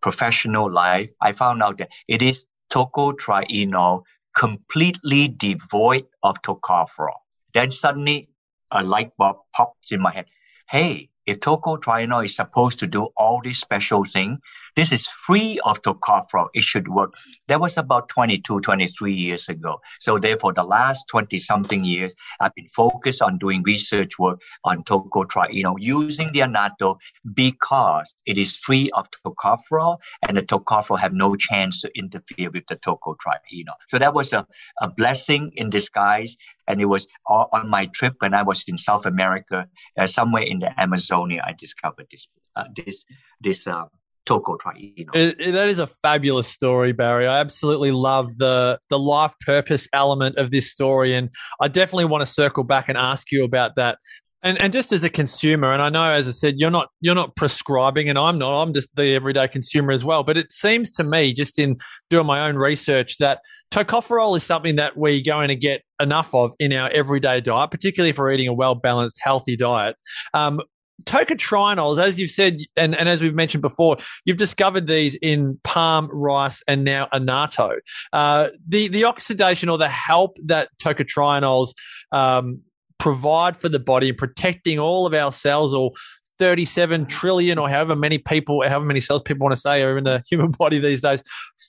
professional 0.01 0.71
life 0.71 1.09
I 1.21 1.33
found 1.33 1.61
out 1.61 1.77
that 1.79 1.91
it 2.07 2.21
is 2.21 2.45
tocotrienol 2.71 4.03
completely 4.35 5.27
devoid 5.27 6.05
of 6.23 6.41
tocopherol. 6.41 7.19
Then 7.53 7.71
suddenly 7.71 8.29
a 8.71 8.83
light 8.83 9.11
bulb 9.17 9.37
pops 9.55 9.91
in 9.91 10.01
my 10.01 10.13
head. 10.13 10.27
Hey, 10.69 11.09
if 11.25 11.39
tocotrienol 11.39 12.25
is 12.25 12.35
supposed 12.35 12.79
to 12.79 12.87
do 12.87 13.09
all 13.17 13.41
these 13.43 13.59
special 13.59 14.03
things, 14.03 14.39
this 14.79 14.93
is 14.93 15.07
free 15.07 15.59
of 15.65 15.81
tocopherol. 15.81 16.47
It 16.53 16.63
should 16.63 16.87
work. 16.87 17.13
That 17.49 17.59
was 17.59 17.77
about 17.77 18.07
22, 18.07 18.61
23 18.61 19.11
years 19.13 19.49
ago. 19.49 19.81
So 19.99 20.17
therefore, 20.17 20.53
the 20.53 20.63
last 20.63 21.03
20 21.09 21.37
something 21.37 21.83
years, 21.83 22.15
I've 22.39 22.55
been 22.55 22.69
focused 22.69 23.21
on 23.21 23.39
doing 23.39 23.61
research 23.63 24.17
work 24.17 24.39
on 24.63 24.81
tocotrienol 24.83 25.75
using 25.79 26.31
the 26.31 26.39
annatto 26.39 26.97
because 27.33 28.15
it 28.25 28.37
is 28.37 28.55
free 28.55 28.89
of 28.93 29.09
tocopherol 29.11 29.97
and 30.25 30.37
the 30.37 30.43
tocopherol 30.43 30.97
have 30.97 31.11
no 31.11 31.35
chance 31.35 31.81
to 31.81 31.91
interfere 31.93 32.49
with 32.49 32.65
the 32.67 32.77
tocotrienol. 32.77 33.75
So 33.87 33.99
that 33.99 34.13
was 34.13 34.31
a, 34.31 34.47
a 34.79 34.89
blessing 34.89 35.51
in 35.57 35.69
disguise. 35.69 36.37
And 36.69 36.79
it 36.79 36.85
was 36.85 37.05
on 37.27 37.67
my 37.67 37.87
trip 37.87 38.13
when 38.19 38.33
I 38.33 38.43
was 38.43 38.63
in 38.65 38.77
South 38.77 39.05
America, 39.05 39.67
uh, 39.97 40.05
somewhere 40.05 40.43
in 40.43 40.59
the 40.59 40.71
Amazonia, 40.79 41.43
I 41.45 41.51
discovered 41.51 42.07
this, 42.09 42.29
uh, 42.55 42.65
this, 42.77 43.05
this, 43.41 43.67
uh, 43.67 43.85
tocotrienol. 44.29 45.15
It, 45.15 45.39
it, 45.39 45.51
that 45.53 45.67
is 45.67 45.79
a 45.79 45.87
fabulous 45.87 46.47
story, 46.47 46.91
Barry. 46.91 47.27
I 47.27 47.39
absolutely 47.39 47.91
love 47.91 48.37
the 48.37 48.79
the 48.89 48.99
life 48.99 49.33
purpose 49.45 49.87
element 49.93 50.37
of 50.37 50.51
this 50.51 50.71
story, 50.71 51.15
and 51.15 51.29
I 51.59 51.67
definitely 51.67 52.05
want 52.05 52.21
to 52.21 52.25
circle 52.25 52.63
back 52.63 52.89
and 52.89 52.97
ask 52.97 53.31
you 53.31 53.43
about 53.43 53.75
that. 53.75 53.97
And 54.41 54.61
and 54.61 54.71
just 54.71 54.93
as 54.93 55.03
a 55.03 55.09
consumer, 55.09 55.71
and 55.73 55.81
I 55.81 55.89
know, 55.89 56.11
as 56.11 56.27
I 56.27 56.31
said, 56.31 56.55
you're 56.57 56.71
not 56.71 56.89
you're 57.01 57.15
not 57.15 57.35
prescribing, 57.35 58.07
and 58.07 58.17
I'm 58.17 58.37
not. 58.37 58.61
I'm 58.61 58.73
just 58.73 58.95
the 58.95 59.15
everyday 59.15 59.47
consumer 59.47 59.91
as 59.91 60.05
well. 60.05 60.23
But 60.23 60.37
it 60.37 60.51
seems 60.51 60.91
to 60.91 61.03
me, 61.03 61.33
just 61.33 61.59
in 61.59 61.77
doing 62.09 62.25
my 62.25 62.47
own 62.47 62.55
research, 62.55 63.17
that 63.17 63.41
tocopherol 63.71 64.37
is 64.37 64.43
something 64.43 64.77
that 64.77 64.95
we're 64.95 65.21
going 65.25 65.49
to 65.49 65.55
get 65.55 65.81
enough 65.99 66.33
of 66.33 66.53
in 66.59 66.71
our 66.71 66.89
everyday 66.91 67.41
diet, 67.41 67.71
particularly 67.71 68.11
if 68.11 68.17
we're 68.17 68.31
eating 68.31 68.47
a 68.47 68.53
well 68.53 68.75
balanced, 68.75 69.19
healthy 69.21 69.57
diet. 69.57 69.97
Um, 70.33 70.61
tocotrienols, 71.05 72.01
as 72.01 72.19
you've 72.19 72.31
said, 72.31 72.59
and, 72.75 72.95
and 72.95 73.09
as 73.09 73.21
we've 73.21 73.35
mentioned 73.35 73.61
before, 73.61 73.97
you've 74.25 74.37
discovered 74.37 74.87
these 74.87 75.15
in 75.15 75.59
palm, 75.63 76.09
rice, 76.11 76.61
and 76.67 76.83
now 76.83 77.07
annatto. 77.11 77.71
Uh, 78.13 78.49
the 78.67 78.87
the 78.87 79.05
oxidation 79.05 79.69
or 79.69 79.77
the 79.77 79.89
help 79.89 80.37
that 80.45 80.69
tocotrienols 80.81 81.73
um, 82.11 82.61
provide 82.97 83.55
for 83.55 83.69
the 83.69 83.79
body 83.79 84.09
in 84.09 84.15
protecting 84.15 84.79
all 84.79 85.05
of 85.05 85.13
our 85.13 85.31
cells 85.31 85.73
or 85.73 85.91
37 86.39 87.05
trillion 87.05 87.57
or 87.57 87.69
however 87.69 87.95
many 87.95 88.17
people, 88.17 88.63
however 88.65 88.85
many 88.85 89.01
cells 89.01 89.21
people 89.21 89.43
want 89.43 89.53
to 89.53 89.59
say 89.59 89.83
are 89.83 89.97
in 89.97 90.05
the 90.05 90.23
human 90.29 90.51
body 90.51 90.79
these 90.79 91.01
days 91.01 91.21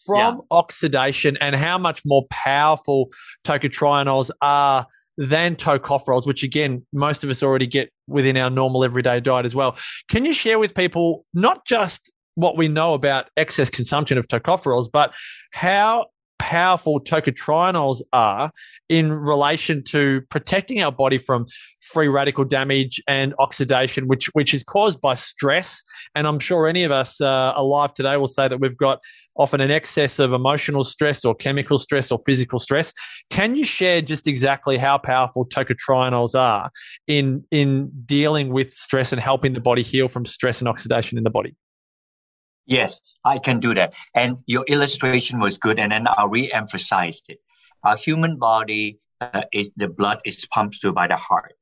from 0.06 0.36
yeah. 0.36 0.40
oxidation 0.50 1.36
and 1.40 1.56
how 1.56 1.76
much 1.76 2.02
more 2.06 2.24
powerful 2.30 3.10
tocotrienols 3.44 4.30
are 4.40 4.86
than 5.20 5.54
tocopherols, 5.54 6.26
which 6.26 6.42
again, 6.42 6.84
most 6.94 7.22
of 7.22 7.28
us 7.28 7.42
already 7.42 7.66
get 7.66 7.92
within 8.08 8.38
our 8.38 8.48
normal 8.48 8.82
everyday 8.82 9.20
diet 9.20 9.44
as 9.44 9.54
well. 9.54 9.76
Can 10.08 10.24
you 10.24 10.32
share 10.32 10.58
with 10.58 10.74
people 10.74 11.26
not 11.34 11.66
just 11.66 12.10
what 12.36 12.56
we 12.56 12.68
know 12.68 12.94
about 12.94 13.28
excess 13.36 13.68
consumption 13.68 14.16
of 14.16 14.26
tocopherols, 14.28 14.88
but 14.90 15.14
how 15.52 16.06
powerful 16.50 17.00
tocotrienols 17.00 18.02
are 18.12 18.50
in 18.88 19.12
relation 19.12 19.84
to 19.84 20.20
protecting 20.30 20.82
our 20.82 20.90
body 20.90 21.16
from 21.16 21.46
free 21.80 22.08
radical 22.08 22.44
damage 22.44 23.00
and 23.06 23.32
oxidation, 23.38 24.08
which 24.08 24.26
which 24.32 24.52
is 24.52 24.64
caused 24.64 25.00
by 25.00 25.14
stress. 25.14 25.84
And 26.16 26.26
I'm 26.26 26.40
sure 26.40 26.66
any 26.66 26.82
of 26.82 26.90
us 26.90 27.20
uh, 27.20 27.52
alive 27.54 27.94
today 27.94 28.16
will 28.16 28.26
say 28.26 28.48
that 28.48 28.58
we've 28.58 28.76
got 28.76 28.98
often 29.36 29.60
an 29.60 29.70
excess 29.70 30.18
of 30.18 30.32
emotional 30.32 30.82
stress 30.82 31.24
or 31.24 31.36
chemical 31.36 31.78
stress 31.78 32.10
or 32.10 32.18
physical 32.26 32.58
stress. 32.58 32.92
Can 33.30 33.54
you 33.54 33.64
share 33.64 34.02
just 34.02 34.26
exactly 34.26 34.76
how 34.76 34.98
powerful 34.98 35.46
tocotrienols 35.46 36.34
are 36.34 36.68
in 37.06 37.44
in 37.52 37.92
dealing 38.06 38.52
with 38.52 38.72
stress 38.72 39.12
and 39.12 39.20
helping 39.20 39.52
the 39.52 39.60
body 39.60 39.82
heal 39.82 40.08
from 40.08 40.24
stress 40.24 40.60
and 40.60 40.68
oxidation 40.68 41.16
in 41.16 41.22
the 41.22 41.30
body? 41.30 41.54
Yes, 42.70 43.16
I 43.24 43.38
can 43.38 43.58
do 43.58 43.74
that. 43.74 43.94
And 44.14 44.38
your 44.46 44.64
illustration 44.68 45.40
was 45.40 45.58
good, 45.58 45.80
and 45.80 45.90
then 45.90 46.06
I 46.06 46.26
re-emphasized 46.30 47.28
it. 47.28 47.38
Our 47.82 47.96
human 47.96 48.38
body 48.38 49.00
uh, 49.20 49.42
is 49.52 49.72
the 49.74 49.88
blood 49.88 50.20
is 50.24 50.46
pumped 50.54 50.80
through 50.80 50.92
by 50.92 51.08
the 51.08 51.16
heart. 51.16 51.54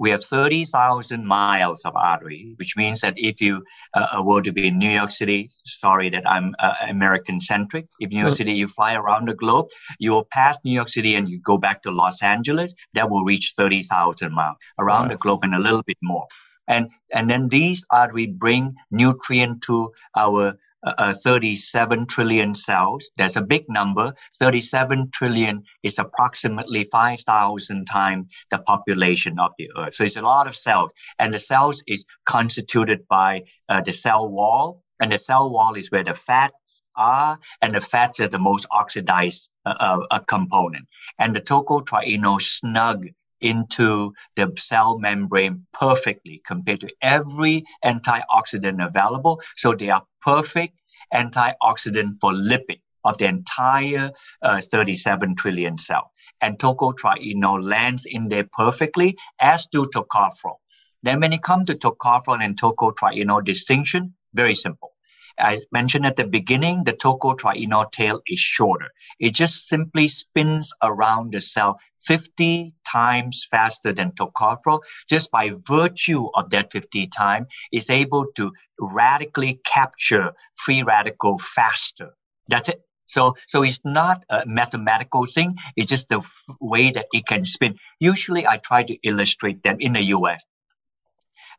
We 0.00 0.10
have 0.10 0.24
30,000 0.24 1.24
miles 1.24 1.84
of 1.84 1.94
artery, 1.94 2.54
which 2.56 2.76
means 2.76 3.00
that 3.00 3.14
if 3.16 3.40
you 3.40 3.64
uh, 3.94 4.18
uh, 4.18 4.22
were 4.24 4.42
to 4.42 4.52
be 4.52 4.66
in 4.66 4.76
New 4.76 4.90
York 4.90 5.10
City, 5.10 5.50
sorry 5.64 6.10
that 6.10 6.28
I'm 6.28 6.54
uh, 6.58 6.74
American 6.88 7.40
centric. 7.40 7.86
If 8.00 8.10
New 8.10 8.20
York 8.20 8.34
City, 8.34 8.52
you 8.52 8.66
fly 8.66 8.94
around 8.96 9.28
the 9.28 9.34
globe, 9.34 9.68
you 10.00 10.10
will 10.10 10.26
pass 10.32 10.58
New 10.64 10.72
York 10.72 10.88
City 10.88 11.14
and 11.14 11.28
you 11.28 11.38
go 11.38 11.58
back 11.58 11.80
to 11.82 11.92
Los 11.92 12.24
Angeles, 12.24 12.74
that 12.94 13.08
will 13.08 13.24
reach 13.24 13.54
30,000 13.56 14.34
miles 14.34 14.56
around 14.80 15.08
the 15.08 15.16
globe 15.16 15.44
and 15.44 15.54
a 15.54 15.60
little 15.60 15.84
bit 15.84 15.98
more 16.02 16.26
and 16.68 16.88
and 17.12 17.30
then 17.30 17.48
these 17.48 17.86
are 17.90 18.12
we 18.12 18.26
bring 18.26 18.74
nutrient 18.90 19.62
to 19.62 19.90
our 20.16 20.58
uh, 20.86 20.94
uh, 20.98 21.14
37 21.14 22.06
trillion 22.06 22.54
cells. 22.54 23.08
That's 23.16 23.34
a 23.34 23.42
big 23.42 23.64
number. 23.68 24.14
37 24.38 25.10
trillion 25.12 25.64
is 25.82 25.98
approximately 25.98 26.84
5,000 26.84 27.86
times 27.86 28.32
the 28.50 28.58
population 28.58 29.40
of 29.40 29.52
the 29.58 29.70
Earth. 29.76 29.94
So 29.94 30.04
it's 30.04 30.16
a 30.16 30.22
lot 30.22 30.46
of 30.46 30.54
cells. 30.54 30.92
And 31.18 31.34
the 31.34 31.38
cells 31.38 31.82
is 31.88 32.04
constituted 32.24 33.06
by 33.08 33.42
uh, 33.68 33.80
the 33.80 33.92
cell 33.92 34.28
wall. 34.28 34.84
And 35.00 35.10
the 35.10 35.18
cell 35.18 35.50
wall 35.50 35.74
is 35.74 35.90
where 35.90 36.04
the 36.04 36.14
fats 36.14 36.82
are, 36.96 37.38
and 37.60 37.74
the 37.74 37.82
fats 37.82 38.18
are 38.20 38.28
the 38.28 38.38
most 38.38 38.66
oxidized 38.70 39.50
uh, 39.66 40.06
uh, 40.10 40.18
component. 40.20 40.86
And 41.18 41.36
the 41.36 41.40
tocotrienol 41.42 42.40
snug 42.40 43.08
into 43.40 44.12
the 44.36 44.52
cell 44.56 44.98
membrane 44.98 45.66
perfectly 45.72 46.40
compared 46.46 46.80
to 46.80 46.90
every 47.02 47.64
antioxidant 47.84 48.84
available. 48.84 49.40
So 49.56 49.74
they 49.74 49.90
are 49.90 50.04
perfect 50.20 50.78
antioxidant 51.12 52.20
for 52.20 52.32
lipid 52.32 52.80
of 53.04 53.18
the 53.18 53.26
entire 53.26 54.10
uh, 54.42 54.60
37 54.60 55.36
trillion 55.36 55.78
cell. 55.78 56.10
And 56.40 56.58
tocotrienol 56.58 57.62
lands 57.62 58.04
in 58.04 58.28
there 58.28 58.48
perfectly, 58.52 59.16
as 59.40 59.66
do 59.66 59.86
tocopherol. 59.86 60.56
Then 61.02 61.20
when 61.20 61.32
it 61.32 61.42
comes 61.42 61.68
to 61.68 61.74
tocopherol 61.74 62.44
and 62.44 62.60
tocotrienol 62.60 63.44
distinction, 63.44 64.14
very 64.34 64.54
simple. 64.54 64.95
I 65.38 65.60
mentioned 65.72 66.06
at 66.06 66.16
the 66.16 66.26
beginning, 66.26 66.84
the 66.84 66.92
tocotrienol 66.92 67.90
tail 67.92 68.20
is 68.26 68.38
shorter. 68.38 68.90
It 69.18 69.34
just 69.34 69.68
simply 69.68 70.08
spins 70.08 70.72
around 70.82 71.32
the 71.32 71.40
cell 71.40 71.78
50 72.04 72.72
times 72.90 73.46
faster 73.50 73.92
than 73.92 74.12
tocopherol. 74.12 74.80
Just 75.08 75.30
by 75.30 75.52
virtue 75.66 76.26
of 76.34 76.50
that 76.50 76.72
50 76.72 77.06
time, 77.08 77.46
is 77.72 77.90
able 77.90 78.26
to 78.36 78.52
radically 78.80 79.60
capture 79.64 80.32
free 80.56 80.82
radical 80.82 81.38
faster. 81.38 82.14
That's 82.48 82.68
it. 82.68 82.82
So, 83.06 83.36
so 83.46 83.62
it's 83.62 83.80
not 83.84 84.24
a 84.28 84.44
mathematical 84.46 85.26
thing. 85.26 85.56
It's 85.76 85.88
just 85.88 86.08
the 86.08 86.22
way 86.60 86.90
that 86.90 87.06
it 87.12 87.26
can 87.26 87.44
spin. 87.44 87.76
Usually 88.00 88.46
I 88.46 88.58
try 88.58 88.82
to 88.82 88.94
illustrate 89.02 89.62
them 89.62 89.76
in 89.80 89.92
the 89.92 90.02
US 90.02 90.44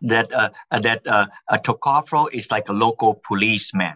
that 0.02 0.34
uh, 0.34 0.50
uh, 0.72 0.80
that 0.80 1.06
uh, 1.08 1.28
a 1.50 1.58
tocopherol 1.58 2.28
is 2.32 2.52
like 2.52 2.70
a 2.70 2.74
local 2.74 3.22
policeman, 3.28 3.96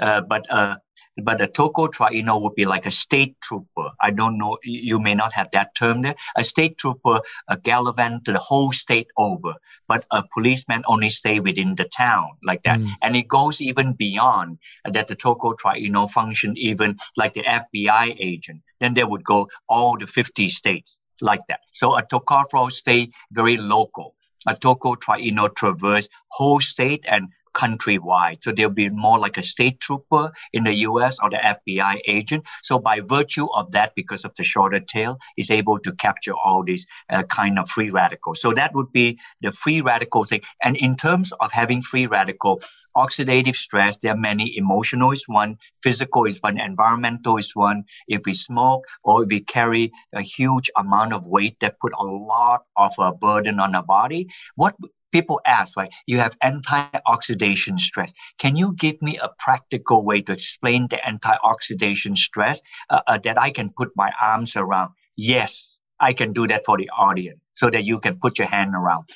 uh, 0.00 0.20
but 0.22 0.50
uh, 0.50 0.76
but 1.22 1.40
a 1.40 1.46
tocotrienol 1.46 2.42
would 2.42 2.54
be 2.54 2.66
like 2.66 2.86
a 2.86 2.90
state 2.90 3.40
trooper. 3.40 3.90
I 4.00 4.10
don't 4.10 4.36
know. 4.36 4.58
You 4.62 4.98
may 4.98 5.14
not 5.14 5.32
have 5.32 5.50
that 5.52 5.74
term 5.74 6.02
there. 6.02 6.14
A 6.36 6.44
state 6.44 6.76
trooper 6.76 7.20
uh, 7.48 7.56
gallivant 7.62 8.26
the 8.26 8.38
whole 8.38 8.72
state 8.72 9.08
over, 9.16 9.54
but 9.88 10.04
a 10.10 10.22
policeman 10.34 10.82
only 10.86 11.08
stay 11.08 11.40
within 11.40 11.74
the 11.74 11.84
town 11.84 12.32
like 12.42 12.62
that. 12.64 12.80
Mm. 12.80 12.90
And 13.02 13.16
it 13.16 13.28
goes 13.28 13.60
even 13.60 13.94
beyond 13.94 14.58
that. 14.84 15.08
The 15.08 15.16
tocotrienol 15.16 16.10
function 16.10 16.54
even 16.56 16.96
like 17.16 17.34
the 17.34 17.44
FBI 17.44 18.16
agent. 18.18 18.62
Then 18.80 18.94
they 18.94 19.04
would 19.04 19.24
go 19.24 19.48
all 19.68 19.96
the 19.96 20.06
50 20.06 20.48
states 20.50 20.98
like 21.20 21.40
that. 21.48 21.60
So 21.72 21.96
a 21.96 22.02
tocopherol 22.02 22.70
stay 22.70 23.10
very 23.32 23.56
local 23.56 24.15
a 24.46 24.54
tocotrienol 24.54 25.54
traverse 25.54 26.08
whole 26.28 26.60
state 26.60 27.04
and 27.08 27.28
countrywide. 27.56 28.44
So 28.44 28.52
they'll 28.52 28.68
be 28.68 28.90
more 28.90 29.18
like 29.18 29.38
a 29.38 29.42
state 29.42 29.80
trooper 29.80 30.30
in 30.52 30.64
the 30.64 30.74
US 30.88 31.18
or 31.22 31.30
the 31.30 31.38
FBI 31.38 32.00
agent. 32.06 32.44
So 32.62 32.78
by 32.78 33.00
virtue 33.00 33.46
of 33.54 33.72
that, 33.72 33.94
because 33.96 34.24
of 34.24 34.34
the 34.36 34.44
shorter 34.44 34.80
tail, 34.80 35.18
is 35.38 35.50
able 35.50 35.78
to 35.78 35.92
capture 35.92 36.34
all 36.34 36.62
these 36.62 36.86
uh, 37.10 37.22
kind 37.24 37.58
of 37.58 37.70
free 37.70 37.90
radicals. 37.90 38.40
So 38.42 38.52
that 38.52 38.74
would 38.74 38.92
be 38.92 39.18
the 39.40 39.52
free 39.52 39.80
radical 39.80 40.24
thing. 40.24 40.42
And 40.62 40.76
in 40.76 40.96
terms 40.96 41.32
of 41.40 41.50
having 41.50 41.80
free 41.80 42.06
radical, 42.06 42.60
oxidative 42.96 43.56
stress, 43.56 43.98
there 43.98 44.14
are 44.14 44.16
many. 44.16 44.56
Emotional 44.56 45.12
is 45.12 45.24
one, 45.26 45.56
physical 45.82 46.24
is 46.24 46.38
one, 46.40 46.58
environmental 46.58 47.36
is 47.36 47.52
one. 47.54 47.84
If 48.08 48.22
we 48.26 48.32
smoke 48.32 48.84
or 49.04 49.22
if 49.22 49.28
we 49.28 49.40
carry 49.40 49.92
a 50.14 50.22
huge 50.22 50.70
amount 50.76 51.12
of 51.12 51.24
weight 51.24 51.60
that 51.60 51.80
put 51.80 51.92
a 51.98 52.04
lot 52.04 52.62
of 52.76 52.92
a 52.98 53.12
burden 53.12 53.60
on 53.60 53.74
our 53.74 53.82
body, 53.82 54.28
what 54.54 54.74
people 55.12 55.40
ask, 55.46 55.76
right? 55.76 55.92
You 56.06 56.18
have 56.18 56.38
antioxidation 56.40 57.78
stress. 57.78 58.12
Can 58.38 58.56
you 58.56 58.74
give 58.74 59.00
me 59.00 59.18
a 59.18 59.30
practical 59.38 60.04
way 60.04 60.22
to 60.22 60.32
explain 60.32 60.88
the 60.88 60.96
antioxidation 60.96 62.16
stress 62.16 62.60
uh, 62.90 63.00
uh, 63.06 63.18
that 63.24 63.40
I 63.40 63.50
can 63.50 63.70
put 63.76 63.90
my 63.96 64.10
arms 64.20 64.56
around? 64.56 64.90
Yes, 65.16 65.78
I 66.00 66.12
can 66.12 66.32
do 66.32 66.46
that 66.48 66.64
for 66.66 66.76
the 66.76 66.90
audience 66.90 67.40
so 67.54 67.70
that 67.70 67.84
you 67.84 68.00
can 68.00 68.18
put 68.18 68.38
your 68.38 68.48
hand 68.48 68.74
around. 68.74 69.08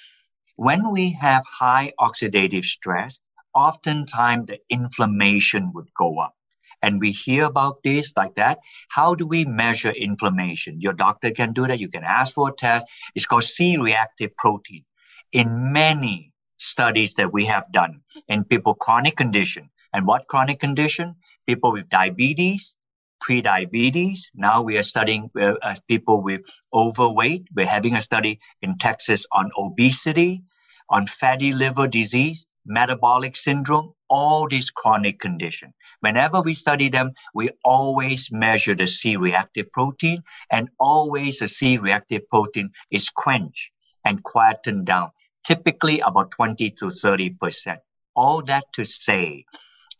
When 0.56 0.90
we 0.90 1.12
have 1.20 1.44
high 1.46 1.92
oxidative 1.98 2.64
stress, 2.64 3.20
oftentimes 3.54 4.46
the 4.46 4.58
inflammation 4.68 5.72
would 5.74 5.88
go 5.96 6.18
up. 6.18 6.34
And 6.82 6.98
we 6.98 7.12
hear 7.12 7.44
about 7.44 7.82
this 7.84 8.14
like 8.16 8.36
that. 8.36 8.58
How 8.88 9.14
do 9.14 9.26
we 9.26 9.44
measure 9.44 9.90
inflammation? 9.90 10.80
Your 10.80 10.94
doctor 10.94 11.30
can 11.30 11.52
do 11.52 11.66
that. 11.66 11.78
You 11.78 11.88
can 11.88 12.04
ask 12.04 12.34
for 12.34 12.48
a 12.48 12.52
test. 12.52 12.86
It's 13.14 13.26
called 13.26 13.44
C-reactive 13.44 14.34
protein 14.36 14.84
in 15.32 15.72
many 15.72 16.32
studies 16.56 17.14
that 17.14 17.32
we 17.32 17.44
have 17.46 17.70
done 17.72 18.00
in 18.28 18.44
people 18.44 18.74
chronic 18.74 19.16
condition. 19.16 19.70
And 19.92 20.06
what 20.06 20.26
chronic 20.26 20.58
condition? 20.60 21.16
People 21.46 21.72
with 21.72 21.88
diabetes, 21.88 22.76
pre-diabetes. 23.20 24.30
Now 24.34 24.62
we 24.62 24.78
are 24.78 24.82
studying 24.82 25.30
uh, 25.38 25.74
people 25.88 26.22
with 26.22 26.42
overweight. 26.72 27.48
We're 27.54 27.66
having 27.66 27.94
a 27.94 28.02
study 28.02 28.40
in 28.62 28.78
Texas 28.78 29.26
on 29.32 29.50
obesity, 29.58 30.44
on 30.88 31.06
fatty 31.06 31.52
liver 31.52 31.88
disease, 31.88 32.46
metabolic 32.66 33.36
syndrome, 33.36 33.92
all 34.08 34.48
these 34.48 34.70
chronic 34.70 35.18
conditions. 35.18 35.72
Whenever 36.00 36.40
we 36.40 36.54
study 36.54 36.88
them, 36.88 37.10
we 37.34 37.50
always 37.64 38.32
measure 38.32 38.74
the 38.74 38.86
C-reactive 38.86 39.70
protein 39.72 40.22
and 40.50 40.70
always 40.78 41.38
the 41.40 41.48
C-reactive 41.48 42.28
protein 42.28 42.70
is 42.90 43.10
quenched 43.10 43.72
and 44.04 44.22
quietened 44.22 44.86
down 44.86 45.10
typically 45.44 46.00
about 46.00 46.30
20 46.30 46.70
to 46.70 46.86
30%. 46.86 47.78
All 48.14 48.42
that 48.42 48.64
to 48.74 48.84
say, 48.84 49.44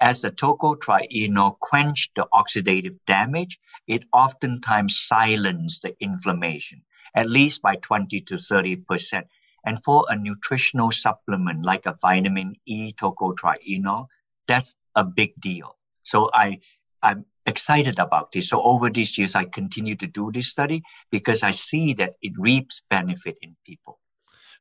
as 0.01 0.23
the 0.23 0.31
tocotrienol 0.31 1.59
quench 1.59 2.11
the 2.17 2.27
oxidative 2.33 2.99
damage, 3.07 3.59
it 3.87 4.05
oftentimes 4.13 4.99
silences 4.99 5.81
the 5.81 5.95
inflammation, 6.01 6.83
at 7.15 7.29
least 7.29 7.63
by 7.63 7.77
20 7.77 8.21
to 8.23 8.37
30%. 8.37 9.25
And 9.65 9.83
for 9.85 10.07
a 10.09 10.17
nutritional 10.17 10.91
supplement 10.91 11.65
like 11.65 11.87
a 11.87 11.97
vitamin 12.01 12.57
E 12.67 12.93
tocotrienol, 12.93 14.07
that's 14.49 14.75
a 14.95 15.05
big 15.05 15.35
deal. 15.41 15.77
So 16.03 16.31
I, 16.33 16.59
I'm 17.03 17.25
excited 17.47 17.99
about 17.99 18.33
this. 18.33 18.49
So 18.49 18.63
over 18.63 18.91
these 18.91 19.17
years, 19.19 19.35
I 19.35 19.45
continue 19.45 19.97
to 19.97 20.07
do 20.07 20.33
this 20.33 20.51
study 20.51 20.83
because 21.11 21.43
I 21.43 21.51
see 21.51 21.95
that 21.95 22.15
it 22.23 22.33
reaps 22.37 22.83
benefit 22.91 23.37
in 23.43 23.57
people. 23.67 23.99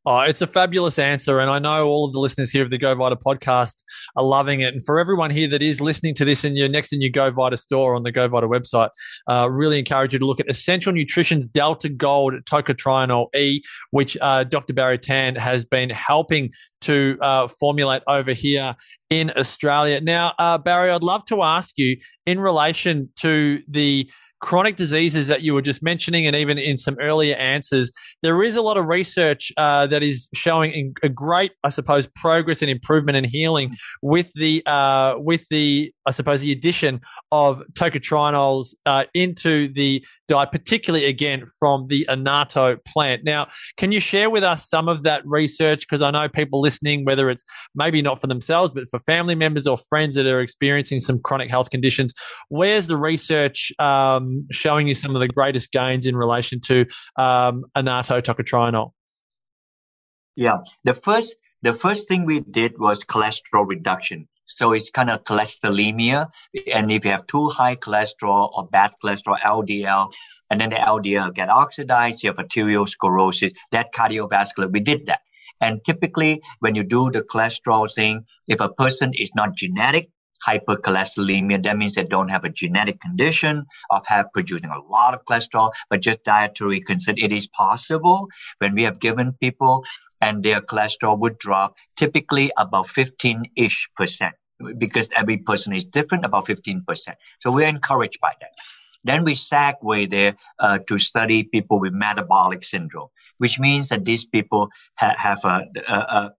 Oh, 0.05 0.21
it's 0.21 0.41
a 0.41 0.47
fabulous 0.47 0.97
answer. 0.97 1.39
And 1.39 1.51
I 1.51 1.59
know 1.59 1.85
all 1.87 2.05
of 2.05 2.13
the 2.13 2.19
listeners 2.19 2.51
here 2.51 2.63
of 2.63 2.69
the 2.69 2.77
Go 2.77 2.95
Vita 2.95 3.17
podcast 3.17 3.83
are 4.15 4.23
loving 4.23 4.61
it. 4.61 4.73
And 4.73 4.83
for 4.83 4.97
everyone 4.97 5.29
here 5.29 5.47
that 5.49 5.61
is 5.61 5.81
listening 5.81 6.15
to 6.15 6.25
this 6.25 6.45
and 6.45 6.55
you're 6.55 6.69
next 6.69 6.93
in 6.93 7.01
your 7.01 7.11
Go 7.11 7.29
Vita 7.31 7.57
store 7.57 7.95
on 7.95 8.03
the 8.03 8.11
Go 8.11 8.27
Vita 8.29 8.47
website, 8.47 8.89
uh, 9.27 9.49
really 9.51 9.77
encourage 9.77 10.13
you 10.13 10.19
to 10.19 10.25
look 10.25 10.39
at 10.39 10.49
Essential 10.49 10.93
Nutrition's 10.93 11.49
Delta 11.49 11.89
Gold 11.89 12.33
Tocotrienol 12.45 13.27
E, 13.35 13.61
which 13.91 14.17
uh, 14.21 14.45
Dr. 14.45 14.73
Barry 14.73 14.97
Tan 14.97 15.35
has 15.35 15.65
been 15.65 15.89
helping 15.89 16.51
to 16.81 17.17
uh, 17.21 17.47
formulate 17.59 18.01
over 18.07 18.31
here 18.31 18.75
in 19.09 19.33
Australia. 19.35 19.99
Now, 19.99 20.33
uh, 20.39 20.57
Barry, 20.57 20.91
I'd 20.91 21.03
love 21.03 21.25
to 21.25 21.43
ask 21.43 21.77
you 21.77 21.97
in 22.25 22.39
relation 22.39 23.09
to 23.17 23.61
the 23.67 24.09
chronic 24.39 24.75
diseases 24.75 25.27
that 25.27 25.41
you 25.43 25.53
were 25.53 25.61
just 25.61 25.83
mentioning, 25.83 26.25
and 26.25 26.35
even 26.35 26.57
in 26.57 26.77
some 26.77 26.95
earlier 26.99 27.35
answers, 27.35 27.91
there 28.23 28.41
is 28.41 28.55
a 28.55 28.61
lot 28.61 28.77
of 28.77 28.85
research 28.85 29.51
uh, 29.57 29.85
that 29.87 30.01
is 30.03 30.29
showing 30.33 30.93
a 31.03 31.09
great, 31.09 31.51
I 31.63 31.69
suppose, 31.69 32.07
progress 32.15 32.61
and 32.61 32.71
improvement 32.71 33.17
and 33.17 33.25
healing 33.25 33.75
with 34.01 34.31
the 34.33 34.63
uh, 34.65 35.15
with 35.17 35.47
the, 35.49 35.91
I 36.05 36.11
suppose, 36.11 36.41
the 36.41 36.51
addition 36.51 37.01
of 37.31 37.63
tocotrienols 37.73 38.75
uh, 38.85 39.05
into 39.13 39.71
the 39.73 40.05
diet, 40.27 40.51
particularly 40.51 41.05
again 41.05 41.45
from 41.59 41.87
the 41.87 42.05
annatto 42.09 42.77
plant. 42.87 43.23
Now, 43.23 43.47
can 43.77 43.91
you 43.91 43.99
share 43.99 44.29
with 44.29 44.43
us 44.43 44.69
some 44.69 44.87
of 44.87 45.03
that 45.03 45.21
research? 45.25 45.81
Because 45.81 46.01
I 46.01 46.11
know 46.11 46.29
people 46.29 46.61
listening, 46.61 47.05
whether 47.05 47.29
it's 47.29 47.43
maybe 47.75 48.01
not 48.01 48.19
for 48.21 48.27
themselves, 48.27 48.71
but 48.71 48.89
for 48.89 48.99
family 48.99 49.35
members 49.35 49.67
or 49.67 49.77
friends 49.77 50.15
that 50.15 50.25
are 50.25 50.41
experiencing 50.41 50.99
some 51.01 51.19
chronic 51.19 51.49
health 51.49 51.69
conditions, 51.69 52.13
where's 52.49 52.87
the 52.87 52.97
research? 52.97 53.71
Um, 53.79 54.28
um, 54.29 54.47
showing 54.51 54.87
you 54.87 54.93
some 54.93 55.15
of 55.15 55.19
the 55.19 55.27
greatest 55.27 55.71
gains 55.71 56.05
in 56.05 56.15
relation 56.15 56.59
to 56.61 56.85
um, 57.17 57.65
annatto 57.75 58.21
tocotrienol? 58.21 58.91
Yeah, 60.35 60.57
the 60.83 60.93
first 60.93 61.35
the 61.61 61.73
first 61.73 62.07
thing 62.07 62.25
we 62.25 62.39
did 62.39 62.79
was 62.79 63.03
cholesterol 63.03 63.67
reduction. 63.67 64.27
So 64.45 64.71
it's 64.71 64.89
kind 64.89 65.09
of 65.09 65.23
cholesterolemia. 65.25 66.27
And 66.73 66.91
if 66.91 67.05
you 67.05 67.11
have 67.11 67.27
too 67.27 67.49
high 67.49 67.75
cholesterol 67.75 68.49
or 68.53 68.67
bad 68.67 68.91
cholesterol, 69.03 69.37
LDL, 69.39 70.11
and 70.49 70.59
then 70.59 70.69
the 70.71 70.77
LDL 70.77 71.35
get 71.35 71.49
oxidized, 71.49 72.23
you 72.23 72.29
have 72.29 72.37
arteriosclerosis, 72.37 73.53
that 73.71 73.93
cardiovascular, 73.93 74.71
we 74.71 74.79
did 74.79 75.05
that. 75.05 75.19
And 75.61 75.83
typically, 75.83 76.41
when 76.59 76.75
you 76.75 76.83
do 76.83 77.11
the 77.11 77.21
cholesterol 77.21 77.93
thing, 77.93 78.25
if 78.47 78.61
a 78.61 78.69
person 78.69 79.11
is 79.13 79.31
not 79.35 79.55
genetic, 79.55 80.09
hypercholesterolemia. 80.47 81.63
That 81.63 81.77
means 81.77 81.93
they 81.93 82.03
don't 82.03 82.29
have 82.29 82.43
a 82.43 82.49
genetic 82.49 82.99
condition 83.01 83.65
of 83.89 84.05
have 84.07 84.31
producing 84.33 84.69
a 84.69 84.81
lot 84.81 85.13
of 85.13 85.25
cholesterol, 85.25 85.71
but 85.89 86.01
just 86.01 86.23
dietary 86.23 86.81
concern. 86.81 87.15
It 87.17 87.31
is 87.31 87.47
possible 87.47 88.27
when 88.59 88.75
we 88.75 88.83
have 88.83 88.99
given 88.99 89.33
people 89.39 89.83
and 90.21 90.43
their 90.43 90.61
cholesterol 90.61 91.19
would 91.19 91.37
drop 91.37 91.75
typically 91.95 92.51
about 92.57 92.87
15-ish 92.87 93.89
percent 93.95 94.35
because 94.77 95.09
every 95.15 95.37
person 95.37 95.73
is 95.73 95.85
different, 95.85 96.25
about 96.25 96.45
15%. 96.45 96.83
So 97.39 97.51
we're 97.51 97.67
encouraged 97.67 98.19
by 98.21 98.33
that. 98.41 98.51
Then 99.03 99.23
we 99.23 99.33
segue 99.33 100.09
there 100.09 100.35
uh, 100.59 100.79
to 100.87 100.97
study 100.97 101.43
people 101.43 101.79
with 101.79 101.93
metabolic 101.93 102.63
syndrome, 102.63 103.07
which 103.37 103.59
means 103.59 103.89
that 103.89 104.03
these 104.03 104.25
people 104.25 104.69
ha- 104.95 105.15
have 105.17 105.45
a, 105.45 105.65
a, 105.87 105.93
a, 105.93 106.31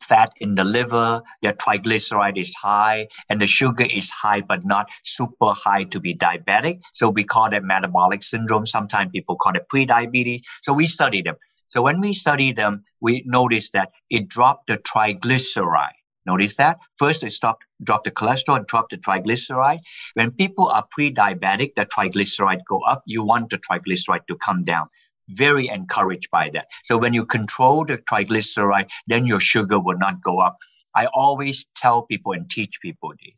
fat 0.00 0.32
in 0.40 0.54
the 0.54 0.64
liver, 0.64 1.22
their 1.42 1.52
triglyceride 1.52 2.38
is 2.38 2.54
high, 2.54 3.06
and 3.28 3.40
the 3.40 3.46
sugar 3.46 3.84
is 3.84 4.10
high, 4.10 4.40
but 4.40 4.64
not 4.64 4.88
super 5.02 5.52
high 5.52 5.84
to 5.84 6.00
be 6.00 6.14
diabetic. 6.14 6.80
So 6.92 7.08
we 7.08 7.24
call 7.24 7.50
that 7.50 7.64
metabolic 7.64 8.22
syndrome. 8.22 8.66
Sometimes 8.66 9.10
people 9.12 9.36
call 9.36 9.56
it 9.56 9.66
prediabetes. 9.72 10.42
So 10.62 10.72
we 10.72 10.86
study 10.86 11.22
them. 11.22 11.36
So 11.68 11.82
when 11.82 12.00
we 12.00 12.12
study 12.12 12.52
them, 12.52 12.82
we 13.00 13.22
notice 13.26 13.70
that 13.70 13.90
it 14.10 14.28
dropped 14.28 14.68
the 14.68 14.78
triglyceride. 14.78 15.98
Notice 16.26 16.56
that 16.56 16.78
first 16.96 17.22
it 17.22 17.32
stopped, 17.32 17.64
dropped 17.82 18.04
the 18.04 18.10
cholesterol, 18.10 18.66
dropped 18.66 18.92
the 18.92 18.96
triglyceride. 18.96 19.80
When 20.14 20.30
people 20.30 20.68
are 20.68 20.86
pre-diabetic, 20.90 21.74
the 21.74 21.84
triglyceride 21.84 22.60
go 22.66 22.80
up. 22.80 23.02
You 23.06 23.24
want 23.24 23.50
the 23.50 23.58
triglyceride 23.58 24.26
to 24.28 24.36
come 24.36 24.64
down 24.64 24.88
very 25.28 25.68
encouraged 25.68 26.30
by 26.30 26.50
that. 26.54 26.66
So 26.82 26.96
when 26.96 27.14
you 27.14 27.24
control 27.24 27.84
the 27.84 27.98
triglyceride, 27.98 28.90
then 29.06 29.26
your 29.26 29.40
sugar 29.40 29.80
will 29.80 29.98
not 29.98 30.22
go 30.22 30.40
up. 30.40 30.56
I 30.94 31.06
always 31.06 31.66
tell 31.76 32.02
people 32.02 32.32
and 32.32 32.48
teach 32.48 32.80
people 32.80 33.10
this. 33.10 33.34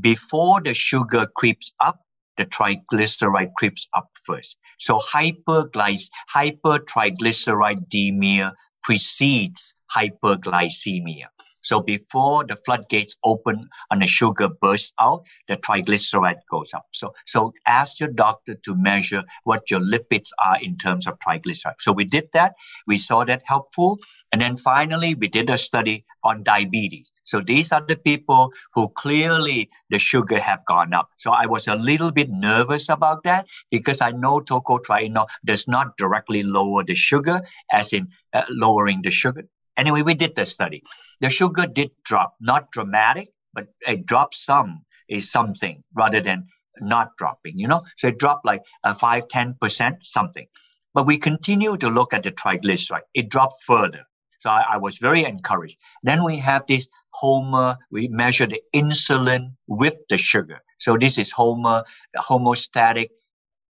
Before 0.00 0.60
the 0.60 0.74
sugar 0.74 1.26
creeps 1.36 1.72
up, 1.80 2.00
the 2.36 2.46
triglyceride 2.46 3.52
creeps 3.58 3.88
up 3.94 4.08
first. 4.24 4.56
So 4.78 4.98
hyperglyc- 4.98 6.10
hypertriglyceridemia 6.34 8.52
precedes 8.82 9.74
hyperglycemia. 9.94 11.26
So 11.62 11.80
before 11.80 12.44
the 12.44 12.56
floodgates 12.56 13.16
open 13.24 13.68
and 13.90 14.02
the 14.02 14.06
sugar 14.06 14.48
bursts 14.48 14.92
out, 15.00 15.24
the 15.48 15.56
triglyceride 15.56 16.40
goes 16.50 16.72
up. 16.74 16.86
So, 16.92 17.12
so 17.26 17.52
ask 17.66 18.00
your 18.00 18.10
doctor 18.10 18.54
to 18.54 18.74
measure 18.76 19.24
what 19.44 19.70
your 19.70 19.80
lipids 19.80 20.30
are 20.44 20.58
in 20.60 20.76
terms 20.76 21.06
of 21.06 21.18
triglyceride. 21.18 21.80
So 21.80 21.92
we 21.92 22.04
did 22.04 22.28
that. 22.32 22.54
We 22.86 22.98
saw 22.98 23.24
that 23.24 23.42
helpful. 23.44 23.98
And 24.32 24.40
then 24.40 24.56
finally, 24.56 25.14
we 25.14 25.28
did 25.28 25.50
a 25.50 25.58
study 25.58 26.04
on 26.24 26.42
diabetes. 26.42 27.10
So 27.24 27.40
these 27.40 27.70
are 27.70 27.84
the 27.86 27.96
people 27.96 28.52
who 28.74 28.88
clearly 28.88 29.70
the 29.88 29.98
sugar 29.98 30.40
have 30.40 30.64
gone 30.66 30.92
up. 30.92 31.10
So 31.16 31.30
I 31.30 31.46
was 31.46 31.68
a 31.68 31.76
little 31.76 32.10
bit 32.10 32.28
nervous 32.30 32.88
about 32.88 33.22
that 33.24 33.46
because 33.70 34.00
I 34.00 34.10
know 34.10 34.40
tocotrienol 34.40 35.28
does 35.44 35.68
not 35.68 35.96
directly 35.96 36.42
lower 36.42 36.82
the 36.84 36.94
sugar 36.94 37.42
as 37.70 37.92
in 37.92 38.08
uh, 38.32 38.42
lowering 38.48 39.02
the 39.02 39.10
sugar 39.10 39.44
Anyway, 39.76 40.02
we 40.02 40.14
did 40.14 40.34
the 40.34 40.44
study. 40.44 40.82
The 41.20 41.30
sugar 41.30 41.66
did 41.66 41.90
drop, 42.04 42.34
not 42.40 42.70
dramatic, 42.70 43.32
but 43.52 43.68
it 43.86 44.06
dropped 44.06 44.34
some 44.34 44.84
is 45.08 45.30
something 45.30 45.82
rather 45.94 46.20
than 46.20 46.46
not 46.80 47.16
dropping, 47.16 47.58
you 47.58 47.68
know? 47.68 47.82
So 47.96 48.08
it 48.08 48.18
dropped 48.18 48.46
like 48.46 48.62
a 48.84 48.94
5, 48.94 49.28
10%, 49.28 49.96
something. 50.02 50.46
But 50.94 51.06
we 51.06 51.18
continue 51.18 51.76
to 51.76 51.88
look 51.88 52.14
at 52.14 52.22
the 52.22 52.30
triglyceride. 52.30 53.02
It 53.14 53.28
dropped 53.28 53.62
further. 53.64 54.04
So 54.38 54.50
I, 54.50 54.64
I 54.70 54.76
was 54.78 54.98
very 54.98 55.24
encouraged. 55.24 55.76
Then 56.02 56.24
we 56.24 56.38
have 56.38 56.64
this 56.66 56.88
HOMA, 57.12 57.78
We 57.90 58.08
measure 58.08 58.46
the 58.46 58.62
insulin 58.74 59.54
with 59.66 59.98
the 60.08 60.16
sugar. 60.16 60.60
So 60.78 60.96
this 60.96 61.18
is 61.18 61.30
HOMA, 61.30 61.84
homeostatic 62.16 63.08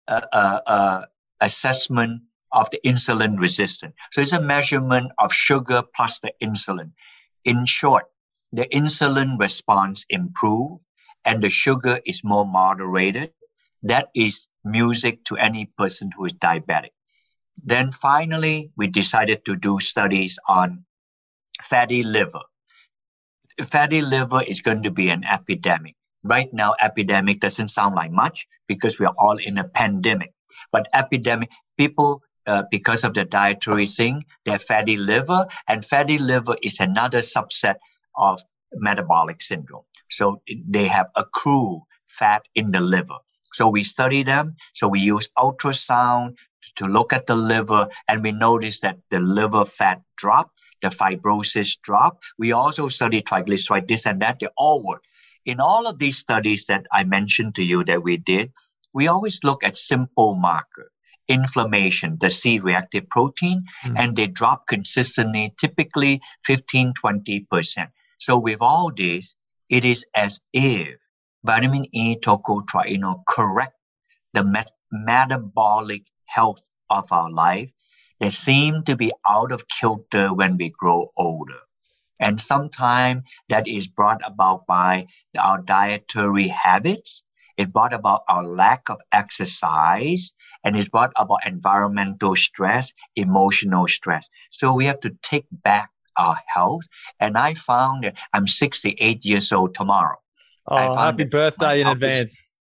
uh, 0.06 0.20
uh, 0.32 0.60
uh, 0.66 1.02
assessment 1.40 2.22
of 2.52 2.70
the 2.70 2.80
insulin 2.84 3.38
resistance. 3.38 3.94
So 4.10 4.20
it's 4.20 4.32
a 4.32 4.40
measurement 4.40 5.12
of 5.18 5.32
sugar 5.32 5.82
plus 5.94 6.20
the 6.20 6.32
insulin. 6.42 6.92
In 7.44 7.66
short, 7.66 8.04
the 8.52 8.66
insulin 8.66 9.38
response 9.38 10.04
improve 10.10 10.80
and 11.24 11.42
the 11.42 11.50
sugar 11.50 12.00
is 12.06 12.22
more 12.22 12.46
moderated. 12.46 13.32
That 13.82 14.08
is 14.14 14.48
music 14.64 15.24
to 15.24 15.36
any 15.36 15.66
person 15.76 16.10
who 16.16 16.26
is 16.26 16.34
diabetic. 16.34 16.90
Then 17.64 17.92
finally, 17.92 18.72
we 18.76 18.86
decided 18.88 19.44
to 19.44 19.56
do 19.56 19.78
studies 19.80 20.38
on 20.46 20.84
fatty 21.62 22.02
liver. 22.02 22.42
Fatty 23.64 24.02
liver 24.02 24.42
is 24.42 24.60
going 24.60 24.82
to 24.82 24.90
be 24.90 25.08
an 25.10 25.24
epidemic. 25.24 25.94
Right 26.24 26.52
now, 26.52 26.74
epidemic 26.80 27.40
doesn't 27.40 27.68
sound 27.68 27.94
like 27.94 28.10
much 28.10 28.46
because 28.68 28.98
we 28.98 29.06
are 29.06 29.14
all 29.18 29.36
in 29.38 29.58
a 29.58 29.68
pandemic. 29.68 30.32
But 30.70 30.88
epidemic, 30.94 31.50
people 31.76 32.22
uh, 32.46 32.64
because 32.70 33.04
of 33.04 33.14
the 33.14 33.24
dietary 33.24 33.86
thing, 33.86 34.24
their 34.44 34.58
fatty 34.58 34.96
liver, 34.96 35.46
and 35.68 35.84
fatty 35.84 36.18
liver 36.18 36.56
is 36.62 36.80
another 36.80 37.18
subset 37.18 37.76
of 38.16 38.40
metabolic 38.74 39.42
syndrome. 39.42 39.84
So 40.10 40.42
they 40.68 40.88
have 40.88 41.06
accrued 41.16 41.82
fat 42.08 42.42
in 42.54 42.70
the 42.70 42.80
liver. 42.80 43.18
So 43.52 43.68
we 43.68 43.84
study 43.84 44.22
them. 44.22 44.56
So 44.72 44.88
we 44.88 45.00
use 45.00 45.28
ultrasound 45.36 46.36
to 46.76 46.86
look 46.86 47.12
at 47.12 47.26
the 47.26 47.34
liver, 47.34 47.88
and 48.08 48.22
we 48.22 48.32
notice 48.32 48.80
that 48.80 48.98
the 49.10 49.20
liver 49.20 49.64
fat 49.64 50.00
drop, 50.16 50.50
the 50.80 50.88
fibrosis 50.88 51.78
drop. 51.80 52.20
We 52.38 52.52
also 52.52 52.88
study 52.88 53.22
triglyceride, 53.22 53.88
this 53.88 54.06
and 54.06 54.22
that. 54.22 54.38
They 54.40 54.48
all 54.56 54.82
work. 54.82 55.04
In 55.44 55.60
all 55.60 55.86
of 55.86 55.98
these 55.98 56.18
studies 56.18 56.66
that 56.66 56.86
I 56.92 57.04
mentioned 57.04 57.56
to 57.56 57.64
you 57.64 57.84
that 57.84 58.02
we 58.02 58.16
did, 58.16 58.52
we 58.94 59.08
always 59.08 59.40
look 59.42 59.64
at 59.64 59.76
simple 59.76 60.34
marker 60.34 60.90
inflammation, 61.28 62.18
the 62.20 62.30
C 62.30 62.58
reactive 62.58 63.08
protein, 63.08 63.64
mm. 63.84 63.94
and 63.96 64.16
they 64.16 64.26
drop 64.26 64.66
consistently, 64.66 65.54
typically 65.58 66.20
15, 66.44 66.92
20%. 66.92 67.88
So 68.18 68.38
with 68.38 68.58
all 68.60 68.92
this, 68.94 69.34
it 69.68 69.84
is 69.84 70.06
as 70.14 70.40
if 70.52 70.98
vitamin 71.44 71.86
E 71.92 72.16
tocotrienol 72.16 73.22
correct 73.28 73.74
the 74.32 74.44
met- 74.44 74.72
metabolic 74.90 76.02
health 76.26 76.62
of 76.90 77.12
our 77.12 77.30
life. 77.30 77.70
They 78.20 78.30
seem 78.30 78.84
to 78.84 78.96
be 78.96 79.12
out 79.28 79.50
of 79.50 79.66
kilter 79.68 80.32
when 80.32 80.56
we 80.56 80.70
grow 80.70 81.08
older. 81.16 81.60
And 82.20 82.40
sometimes 82.40 83.24
that 83.48 83.66
is 83.66 83.88
brought 83.88 84.20
about 84.24 84.66
by 84.66 85.06
our 85.36 85.60
dietary 85.60 86.48
habits. 86.48 87.24
It 87.56 87.72
brought 87.72 87.92
about 87.92 88.22
our 88.28 88.44
lack 88.44 88.88
of 88.88 89.00
exercise 89.12 90.32
and 90.64 90.76
it's 90.76 90.88
brought 90.88 91.12
about 91.16 91.46
environmental 91.46 92.36
stress, 92.36 92.92
emotional 93.16 93.86
stress. 93.88 94.28
So 94.50 94.74
we 94.74 94.84
have 94.86 95.00
to 95.00 95.16
take 95.22 95.46
back 95.50 95.90
our 96.16 96.36
health. 96.46 96.84
And 97.20 97.36
I 97.38 97.54
found 97.54 98.04
that 98.04 98.18
I'm 98.32 98.46
68 98.46 99.24
years 99.24 99.52
old 99.52 99.74
tomorrow. 99.74 100.16
Oh, 100.66 100.94
happy 100.96 101.24
birthday 101.24 101.80
in 101.80 101.86
advance. 101.86 102.56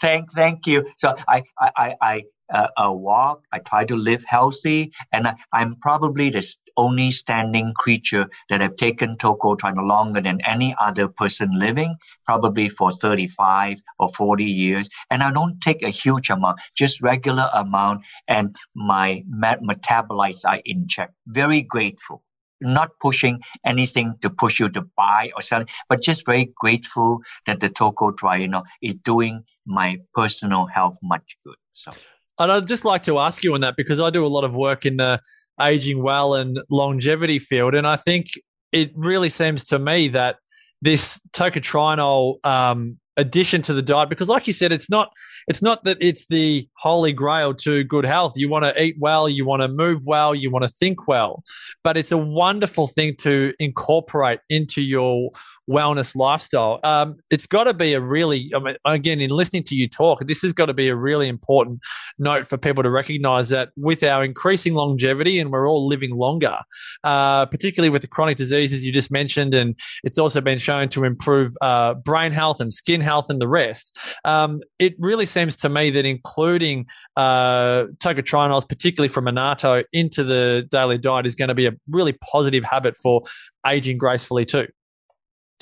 Thank, 0.00 0.32
thank 0.32 0.66
you. 0.66 0.86
So 0.96 1.14
I, 1.28 1.44
I, 1.60 1.70
I, 1.76 1.96
I 2.00 2.24
uh, 2.52 2.68
uh, 2.76 2.92
walk. 2.92 3.44
I 3.52 3.58
try 3.58 3.84
to 3.84 3.96
live 3.96 4.22
healthy, 4.26 4.92
and 5.12 5.26
I, 5.26 5.34
am 5.52 5.74
probably 5.76 6.30
the 6.30 6.46
only 6.76 7.10
standing 7.10 7.72
creature 7.74 8.28
that 8.48 8.60
have 8.60 8.76
taken 8.76 9.16
tocotrienol 9.16 9.86
longer 9.86 10.20
than 10.20 10.40
any 10.44 10.74
other 10.78 11.08
person 11.08 11.50
living, 11.54 11.96
probably 12.24 12.68
for 12.68 12.92
35 12.92 13.82
or 13.98 14.08
40 14.10 14.44
years. 14.44 14.88
And 15.10 15.22
I 15.22 15.32
don't 15.32 15.60
take 15.60 15.82
a 15.82 15.90
huge 15.90 16.30
amount, 16.30 16.60
just 16.76 17.02
regular 17.02 17.48
amount, 17.54 18.04
and 18.28 18.54
my 18.74 19.24
met- 19.26 19.62
metabolites 19.62 20.44
are 20.46 20.60
in 20.64 20.86
check. 20.86 21.10
Very 21.26 21.62
grateful 21.62 22.22
not 22.62 22.90
pushing 23.00 23.40
anything 23.66 24.14
to 24.22 24.30
push 24.30 24.60
you 24.60 24.68
to 24.70 24.82
buy 24.96 25.30
or 25.34 25.42
sell, 25.42 25.64
but 25.88 26.00
just 26.00 26.24
very 26.24 26.52
grateful 26.56 27.20
that 27.46 27.60
the 27.60 27.68
toco 27.68 28.12
tocotrienol 28.12 28.62
is 28.80 28.94
doing 28.94 29.44
my 29.66 30.00
personal 30.14 30.66
health 30.66 30.96
much 31.02 31.36
good. 31.44 31.56
So 31.72 31.92
and 32.42 32.52
I'd 32.52 32.66
just 32.66 32.84
like 32.84 33.02
to 33.04 33.18
ask 33.18 33.44
you 33.44 33.54
on 33.54 33.60
that 33.60 33.76
because 33.76 34.00
I 34.00 34.10
do 34.10 34.26
a 34.26 34.28
lot 34.28 34.44
of 34.44 34.54
work 34.56 34.84
in 34.84 34.96
the 34.96 35.20
aging 35.60 36.02
well 36.02 36.34
and 36.34 36.58
longevity 36.70 37.38
field. 37.38 37.74
And 37.74 37.86
I 37.86 37.96
think 37.96 38.26
it 38.72 38.90
really 38.94 39.28
seems 39.28 39.64
to 39.66 39.78
me 39.78 40.08
that 40.08 40.36
this 40.80 41.20
tocotrienol 41.32 42.44
um, 42.44 42.98
addition 43.16 43.62
to 43.62 43.74
the 43.74 43.82
diet, 43.82 44.08
because 44.08 44.28
like 44.28 44.46
you 44.46 44.52
said, 44.52 44.72
it's 44.72 44.90
not 44.90 45.12
it's 45.48 45.62
not 45.62 45.84
that 45.84 45.98
it's 46.00 46.26
the 46.26 46.68
holy 46.78 47.12
grail 47.12 47.54
to 47.54 47.84
good 47.84 48.06
health. 48.06 48.32
You 48.36 48.48
want 48.48 48.64
to 48.64 48.82
eat 48.82 48.96
well, 48.98 49.28
you 49.28 49.44
want 49.44 49.62
to 49.62 49.68
move 49.68 50.02
well, 50.06 50.34
you 50.34 50.50
want 50.50 50.64
to 50.64 50.70
think 50.70 51.06
well, 51.06 51.42
but 51.84 51.96
it's 51.96 52.12
a 52.12 52.18
wonderful 52.18 52.88
thing 52.88 53.16
to 53.18 53.52
incorporate 53.58 54.40
into 54.48 54.82
your 54.82 55.30
wellness 55.70 56.16
lifestyle. 56.16 56.80
Um, 56.82 57.16
it's 57.30 57.46
got 57.46 57.64
to 57.64 57.74
be 57.74 57.94
a 57.94 58.00
really, 58.00 58.50
I 58.54 58.58
mean, 58.58 58.76
again, 58.84 59.20
in 59.20 59.30
listening 59.30 59.62
to 59.64 59.74
you 59.74 59.88
talk, 59.88 60.20
this 60.26 60.42
has 60.42 60.52
got 60.52 60.66
to 60.66 60.74
be 60.74 60.88
a 60.88 60.96
really 60.96 61.28
important 61.28 61.80
note 62.18 62.46
for 62.46 62.56
people 62.58 62.82
to 62.82 62.90
recognize 62.90 63.48
that 63.50 63.70
with 63.76 64.02
our 64.02 64.24
increasing 64.24 64.74
longevity 64.74 65.38
and 65.38 65.50
we're 65.50 65.68
all 65.68 65.86
living 65.86 66.16
longer, 66.16 66.58
uh, 67.04 67.46
particularly 67.46 67.90
with 67.90 68.02
the 68.02 68.08
chronic 68.08 68.36
diseases 68.36 68.84
you 68.84 68.92
just 68.92 69.12
mentioned, 69.12 69.54
and 69.54 69.78
it's 70.04 70.18
also 70.18 70.40
been 70.40 70.58
shown 70.58 70.88
to 70.90 71.04
improve 71.04 71.52
uh, 71.60 71.94
brain 71.94 72.32
health 72.32 72.60
and 72.60 72.72
skin 72.72 73.00
health 73.00 73.30
and 73.30 73.40
the 73.40 73.48
rest. 73.48 73.98
Um, 74.24 74.60
it 74.78 74.94
really 74.98 75.26
seems 75.26 75.56
to 75.56 75.68
me 75.68 75.90
that 75.90 76.04
including 76.04 76.86
uh, 77.16 77.84
tocotrienols, 77.98 78.68
particularly 78.68 79.08
from 79.08 79.28
annatto, 79.28 79.84
into 79.92 80.24
the 80.24 80.66
daily 80.70 80.98
diet 80.98 81.26
is 81.26 81.34
going 81.34 81.48
to 81.48 81.54
be 81.54 81.66
a 81.66 81.72
really 81.88 82.12
positive 82.12 82.64
habit 82.64 82.96
for 82.96 83.22
aging 83.66 83.96
gracefully 83.96 84.44
too 84.44 84.66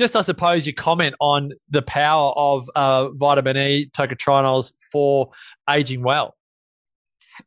just 0.01 0.17
I 0.17 0.23
suppose 0.23 0.67
your 0.67 0.73
comment 0.73 1.15
on 1.21 1.53
the 1.69 1.83
power 1.83 2.33
of 2.35 2.71
uh, 2.75 3.11
vitamin 3.11 3.59
E 3.59 3.91
tocotrienols 3.93 4.73
for 4.91 5.31
aging 5.69 6.03
well. 6.03 6.35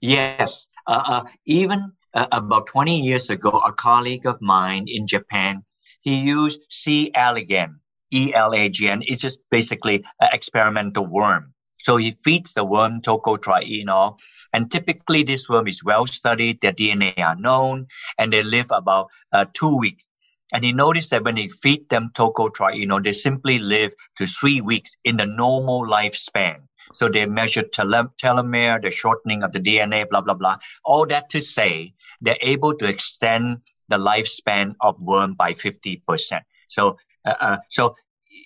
Yes, 0.02 0.68
uh, 0.86 1.04
uh, 1.08 1.24
even 1.46 1.92
uh, 2.14 2.28
about 2.32 2.68
20 2.68 3.02
years 3.02 3.32
ago, 3.32 3.50
a 3.50 3.74
colleague 3.74 4.28
of 4.28 4.40
mine 4.40 4.86
in 4.88 5.08
Japan, 5.08 5.64
he 6.02 6.20
used 6.20 6.62
C. 6.70 7.12
elegans, 7.16 7.80
E 8.12 8.34
L 8.36 8.54
A 8.54 8.70
G 8.70 8.88
N. 8.88 9.02
It's 9.02 9.22
just 9.22 9.40
basically 9.50 10.06
an 10.22 10.30
experimental 10.32 11.08
worm. 11.08 11.56
So 11.80 11.98
he 11.98 12.12
feeds 12.24 12.54
the 12.54 12.64
worm 12.64 13.02
tocotrienol, 13.02 14.20
and 14.54 14.72
typically 14.72 15.24
this 15.24 15.50
worm 15.50 15.68
is 15.68 15.84
well 15.84 16.06
studied. 16.06 16.62
Their 16.62 16.72
DNA 16.72 17.18
are 17.18 17.36
known, 17.36 17.88
and 18.20 18.32
they 18.32 18.44
live 18.44 18.68
about 18.70 19.10
uh, 19.32 19.46
two 19.54 19.76
weeks. 19.76 20.08
And 20.54 20.64
he 20.64 20.72
noticed 20.72 21.10
that 21.10 21.24
when 21.24 21.36
he 21.36 21.50
feed 21.50 21.90
them 21.90 22.12
tocotrienol, 22.14 23.04
they 23.04 23.12
simply 23.12 23.60
live 23.60 23.94
to 24.18 24.28
three 24.28 24.62
weeks 24.62 24.96
in 25.04 25.18
the 25.18 25.26
normal 25.26 25.86
lifespan. 25.86 26.60
So 26.94 27.10
they 27.10 27.26
measure 27.26 27.64
telomere, 27.64 28.82
the 28.82 28.92
shortening 28.92 29.42
of 29.42 29.52
the 29.52 29.60
DNA, 29.60 30.08
blah, 30.08 30.22
blah, 30.22 30.36
blah. 30.36 30.58
All 30.86 31.08
that 31.08 31.30
to 31.30 31.42
say, 31.42 31.94
they're 32.22 32.38
able 32.42 32.76
to 32.76 32.88
extend 32.88 33.62
the 33.90 33.98
lifespan 33.98 34.76
of 34.80 35.00
worm 35.02 35.34
by 35.34 35.54
50%. 35.54 36.42
So, 36.68 36.98
uh, 37.26 37.34
uh, 37.40 37.58
so 37.70 37.96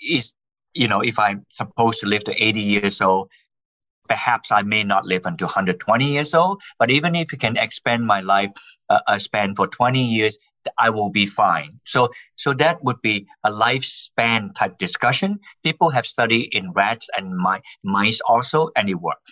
is, 0.10 0.34
you 0.74 0.88
know, 0.88 1.02
if 1.02 1.20
I'm 1.20 1.46
supposed 1.50 2.00
to 2.00 2.08
live 2.08 2.24
to 2.26 2.44
80 2.44 2.62
years 2.62 3.02
old, 3.02 3.30
perhaps 4.08 4.52
I 4.52 4.62
may 4.62 4.84
not 4.84 5.06
live 5.06 5.26
until 5.26 5.48
120 5.48 6.06
years 6.06 6.34
old. 6.34 6.62
But 6.80 6.90
even 6.90 7.16
if 7.16 7.32
you 7.32 7.38
can 7.38 7.58
expand 7.58 8.06
my 8.06 8.22
life 8.22 8.52
uh, 8.90 9.00
uh 9.08 9.18
span 9.18 9.56
for 9.56 9.68
20 9.68 10.02
years, 10.02 10.38
I 10.78 10.90
will 10.90 11.10
be 11.10 11.26
fine. 11.26 11.80
So, 11.86 12.10
so 12.36 12.54
that 12.54 12.84
would 12.84 13.02
be 13.02 13.28
a 13.44 13.52
lifespan 13.52 14.54
type 14.56 14.78
discussion. 14.78 15.40
People 15.64 15.90
have 15.90 16.06
studied 16.06 16.54
in 16.54 16.72
rats 16.72 17.10
and 17.18 17.36
mice 17.84 18.22
also, 18.22 18.70
and 18.76 18.90
it 18.90 18.96
works. 18.96 19.32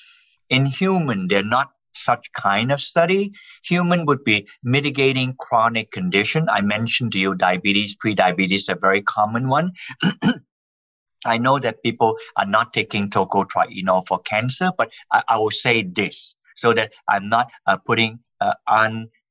In 0.49 0.65
human, 0.65 1.27
they're 1.27 1.43
not 1.43 1.71
such 1.93 2.25
kind 2.33 2.71
of 2.71 2.81
study. 2.81 3.33
Human 3.63 4.05
would 4.05 4.23
be 4.23 4.47
mitigating 4.63 5.35
chronic 5.39 5.91
condition. 5.91 6.47
I 6.49 6.61
mentioned 6.61 7.13
to 7.13 7.19
you 7.19 7.35
diabetes, 7.35 7.95
pre-diabetes, 7.95 8.69
a 8.69 8.75
very 8.75 9.01
common 9.01 9.47
one. 9.47 9.71
I 11.25 11.37
know 11.39 11.57
that 11.59 11.81
people 11.81 12.17
are 12.35 12.45
not 12.45 12.73
taking 12.73 13.09
tocotrienol 13.09 14.05
for 14.07 14.19
cancer, 14.19 14.71
but 14.77 14.91
I, 15.11 15.23
I 15.29 15.37
will 15.37 15.51
say 15.51 15.81
this 15.81 16.35
so 16.55 16.73
that 16.73 16.93
I'm 17.07 17.27
not 17.27 17.49
uh, 17.65 17.77
putting 17.77 18.19
uh, 18.39 18.53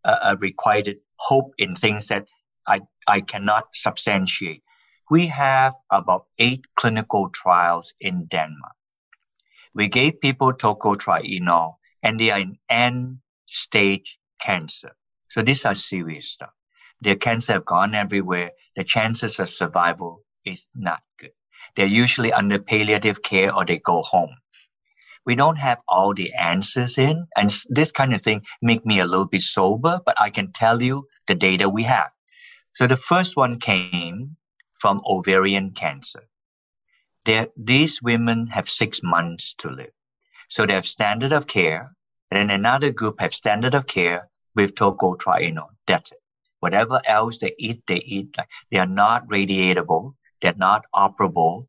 unrequited 0.05 0.97
uh, 0.97 1.01
hope 1.17 1.55
in 1.59 1.75
things 1.75 2.09
that 2.09 2.27
I, 2.67 2.81
I 3.07 3.21
cannot 3.21 3.69
substantiate. 3.75 4.63
We 5.11 5.27
have 5.27 5.75
about 5.91 6.27
eight 6.39 6.67
clinical 6.77 7.29
trials 7.31 7.93
in 8.01 8.27
Denmark. 8.27 8.75
We 9.75 9.89
gave 9.89 10.21
people 10.21 10.53
tocotrienol 10.53 11.75
and 12.03 12.19
they 12.19 12.31
are 12.31 12.39
in 12.39 12.59
end 12.69 13.19
stage 13.47 14.19
cancer. 14.41 14.97
So 15.29 15.43
these 15.43 15.65
are 15.65 15.75
serious 15.75 16.31
stuff. 16.31 16.53
Their 17.01 17.17
cancer 17.17 17.55
have 17.55 17.65
gone 17.65 17.95
everywhere. 17.95 18.53
The 18.77 18.85
chances 18.85 19.41
of 19.41 19.49
survival 19.49 20.23
is 20.45 20.67
not 20.75 21.03
good. 21.19 21.33
They're 21.77 21.87
usually 21.87 22.33
under 22.33 22.59
palliative 22.59 23.23
care 23.23 23.55
or 23.55 23.65
they 23.65 23.79
go 23.79 24.03
home 24.03 24.37
we 25.27 25.35
don't 25.35 25.57
have 25.57 25.81
all 25.89 26.15
the 26.15 26.33
answers 26.35 26.99
in. 26.99 27.27
And 27.37 27.55
this 27.69 27.93
kind 27.93 28.15
of 28.15 28.23
thing 28.23 28.43
make 28.61 28.85
me 28.85 29.01
a 29.01 29.07
little 29.07 29.27
bit 29.27 29.43
sober, 29.43 30.01
but 30.05 30.21
I 30.21 30.31
can 30.31 30.53
tell 30.53 30.83
you 30.83 31.07
the 31.27 31.35
data 31.35 31.69
we 31.69 31.85
have. 31.85 32.11
So 32.75 32.87
the 32.87 32.97
first 32.97 33.37
one 33.37 33.59
came 33.61 34.37
from 34.75 35.01
ovarian 35.07 35.71
cancer. 35.71 36.25
There, 37.25 37.49
these 37.57 38.03
women 38.03 38.49
have 38.49 38.69
six 38.69 39.03
months 39.03 39.55
to 39.59 39.71
live. 39.71 39.93
So 40.49 40.67
they 40.67 40.75
have 40.75 40.87
standard 40.87 41.33
of 41.33 41.47
care. 41.47 41.95
And 42.31 42.51
then 42.51 42.51
another 42.51 42.91
group 42.91 43.21
have 43.21 43.33
standard 43.33 43.75
of 43.75 43.87
care 43.87 44.29
with 44.55 44.75
tocotrienol. 44.75 45.69
That's 45.87 46.13
it. 46.13 46.19
Whatever 46.61 47.01
else 47.07 47.39
they 47.39 47.55
eat, 47.59 47.83
they 47.87 47.97
eat. 47.97 48.37
Like 48.37 48.49
they 48.71 48.79
are 48.79 48.87
not 48.87 49.29
radiatable. 49.29 50.15
They're 50.43 50.55
not 50.57 50.85
operable. 50.95 51.67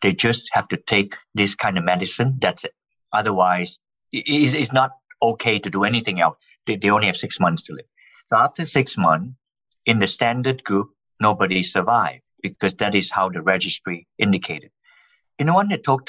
They 0.00 0.12
just 0.12 0.48
have 0.52 0.68
to 0.68 0.76
take 0.76 1.16
this 1.34 1.54
kind 1.54 1.76
of 1.78 1.84
medicine. 1.84 2.38
That's 2.40 2.64
it. 2.64 2.74
Otherwise, 3.12 3.78
it's, 4.12 4.54
it's 4.54 4.72
not 4.72 4.92
okay 5.22 5.58
to 5.58 5.70
do 5.70 5.84
anything 5.84 6.20
else. 6.20 6.36
They, 6.66 6.76
they 6.76 6.90
only 6.90 7.06
have 7.06 7.16
six 7.16 7.40
months 7.40 7.62
to 7.64 7.72
live. 7.72 7.86
So 8.28 8.36
after 8.36 8.64
six 8.64 8.96
months, 8.96 9.34
in 9.86 9.98
the 9.98 10.06
standard 10.06 10.62
group, 10.64 10.90
nobody 11.20 11.62
survived 11.62 12.22
because 12.42 12.74
that 12.74 12.94
is 12.94 13.10
how 13.10 13.30
the 13.30 13.42
registry 13.42 14.06
indicated. 14.18 14.70
In 15.38 15.46
the 15.46 15.54
one 15.54 15.68
that 15.68 15.84
took 15.84 16.06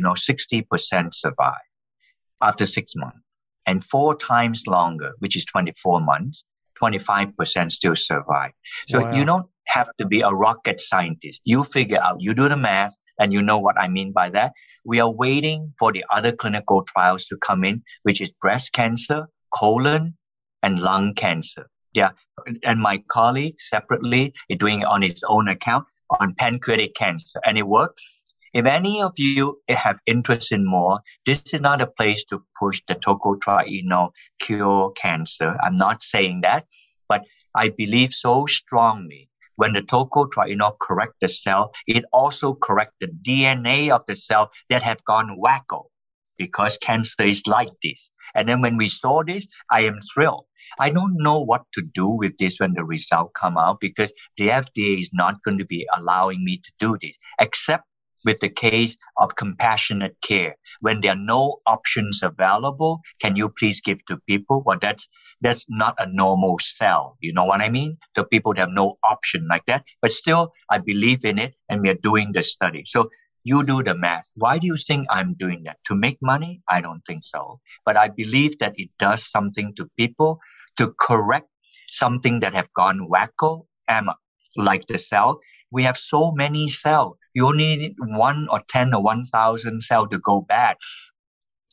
know, 0.00 0.12
60% 0.12 1.14
survive 1.14 1.54
after 2.42 2.66
six 2.66 2.94
months 2.96 3.18
and 3.66 3.84
four 3.84 4.16
times 4.16 4.66
longer, 4.66 5.12
which 5.18 5.36
is 5.36 5.44
24 5.44 6.00
months, 6.00 6.44
25% 6.80 7.70
still 7.70 7.96
survive. 7.96 8.52
So 8.86 9.00
wow. 9.00 9.14
you 9.14 9.24
don't 9.24 9.46
have 9.66 9.88
to 9.98 10.06
be 10.06 10.20
a 10.20 10.30
rocket 10.30 10.80
scientist. 10.80 11.40
You 11.44 11.64
figure 11.64 11.98
out, 12.02 12.16
you 12.20 12.34
do 12.34 12.48
the 12.48 12.56
math, 12.56 12.96
and 13.18 13.32
you 13.32 13.42
know 13.42 13.58
what 13.58 13.78
I 13.78 13.88
mean 13.88 14.12
by 14.12 14.30
that. 14.30 14.52
We 14.84 15.00
are 15.00 15.10
waiting 15.10 15.74
for 15.78 15.92
the 15.92 16.04
other 16.12 16.32
clinical 16.32 16.84
trials 16.84 17.26
to 17.26 17.36
come 17.36 17.64
in, 17.64 17.82
which 18.02 18.20
is 18.20 18.30
breast 18.30 18.72
cancer, 18.72 19.28
colon, 19.54 20.16
and 20.62 20.80
lung 20.80 21.14
cancer. 21.14 21.68
Yeah. 21.92 22.10
And 22.62 22.80
my 22.80 23.02
colleague 23.08 23.60
separately 23.60 24.34
is 24.48 24.58
doing 24.58 24.84
on 24.84 25.02
his 25.02 25.22
own 25.26 25.48
account 25.48 25.86
on 26.20 26.34
pancreatic 26.34 26.94
cancer 26.94 27.40
and 27.44 27.58
it 27.58 27.66
worked. 27.66 28.00
If 28.54 28.64
any 28.64 29.02
of 29.02 29.12
you 29.18 29.60
have 29.68 30.00
interest 30.06 30.52
in 30.52 30.64
more, 30.64 31.00
this 31.26 31.42
is 31.52 31.60
not 31.60 31.82
a 31.82 31.86
place 31.86 32.24
to 32.26 32.42
push 32.58 32.80
the 32.88 32.94
tocotrienol 32.94 34.10
cure 34.40 34.90
cancer. 34.92 35.56
I'm 35.62 35.74
not 35.74 36.02
saying 36.02 36.40
that, 36.42 36.64
but 37.08 37.24
I 37.54 37.68
believe 37.68 38.12
so 38.12 38.46
strongly 38.46 39.28
when 39.58 39.72
the 39.72 39.82
tocotrienol 39.82 40.78
correct 40.80 41.14
the 41.20 41.28
cell, 41.28 41.72
it 41.86 42.04
also 42.12 42.54
correct 42.54 42.92
the 43.00 43.08
DNA 43.08 43.90
of 43.90 44.04
the 44.06 44.14
cell 44.14 44.50
that 44.70 44.82
have 44.84 45.04
gone 45.04 45.36
wacko. 45.44 45.86
because 46.38 46.78
cancer 46.78 47.24
is 47.24 47.42
like 47.48 47.70
this. 47.82 48.12
And 48.36 48.48
then 48.48 48.62
when 48.62 48.76
we 48.76 48.88
saw 48.88 49.24
this, 49.24 49.48
I 49.72 49.80
am 49.80 49.98
thrilled. 50.14 50.46
I 50.78 50.90
don't 50.90 51.16
know 51.16 51.40
what 51.42 51.64
to 51.72 51.82
do 51.82 52.08
with 52.08 52.38
this 52.38 52.60
when 52.60 52.74
the 52.74 52.84
result 52.84 53.34
come 53.34 53.58
out 53.58 53.80
because 53.80 54.14
the 54.36 54.48
FDA 54.50 55.00
is 55.00 55.10
not 55.12 55.42
going 55.42 55.58
to 55.58 55.64
be 55.64 55.88
allowing 55.96 56.44
me 56.44 56.58
to 56.58 56.72
do 56.78 56.96
this, 57.02 57.16
except 57.40 57.87
with 58.24 58.40
the 58.40 58.48
case 58.48 58.96
of 59.16 59.36
compassionate 59.36 60.16
care. 60.22 60.56
When 60.80 61.00
there 61.00 61.12
are 61.12 61.16
no 61.16 61.58
options 61.66 62.22
available, 62.22 63.00
can 63.20 63.36
you 63.36 63.48
please 63.48 63.80
give 63.80 64.04
to 64.06 64.18
people? 64.26 64.62
Well, 64.64 64.78
that's, 64.80 65.08
that's 65.40 65.66
not 65.68 65.94
a 65.98 66.06
normal 66.06 66.58
cell. 66.60 67.16
You 67.20 67.32
know 67.32 67.44
what 67.44 67.60
I 67.60 67.68
mean? 67.68 67.98
The 68.14 68.24
people 68.24 68.54
that 68.54 68.60
have 68.60 68.70
no 68.70 68.98
option 69.04 69.46
like 69.48 69.66
that, 69.66 69.84
but 70.02 70.10
still 70.10 70.52
I 70.70 70.78
believe 70.78 71.24
in 71.24 71.38
it 71.38 71.54
and 71.68 71.82
we 71.82 71.90
are 71.90 71.94
doing 72.02 72.32
the 72.32 72.42
study. 72.42 72.82
So 72.86 73.08
you 73.44 73.64
do 73.64 73.82
the 73.82 73.94
math. 73.94 74.28
Why 74.34 74.58
do 74.58 74.66
you 74.66 74.76
think 74.76 75.06
I'm 75.10 75.34
doing 75.34 75.62
that? 75.64 75.78
To 75.86 75.94
make 75.94 76.18
money? 76.20 76.60
I 76.68 76.80
don't 76.80 77.02
think 77.06 77.22
so. 77.24 77.60
But 77.84 77.96
I 77.96 78.08
believe 78.08 78.58
that 78.58 78.74
it 78.76 78.90
does 78.98 79.24
something 79.24 79.74
to 79.76 79.88
people 79.96 80.40
to 80.76 80.94
correct 81.00 81.48
something 81.88 82.40
that 82.40 82.54
have 82.54 82.72
gone 82.74 83.08
wacko, 83.10 83.64
Emma, 83.88 84.16
like 84.56 84.86
the 84.86 84.98
cell. 84.98 85.40
We 85.70 85.82
have 85.84 85.96
so 85.96 86.32
many 86.32 86.68
cells. 86.68 87.16
You 87.38 87.46
only 87.46 87.76
need 87.76 87.94
one 88.00 88.48
or 88.50 88.60
10 88.68 88.92
or 88.94 89.00
1,000 89.00 89.80
cells 89.80 90.08
to 90.10 90.18
go 90.18 90.40
bad. 90.40 90.76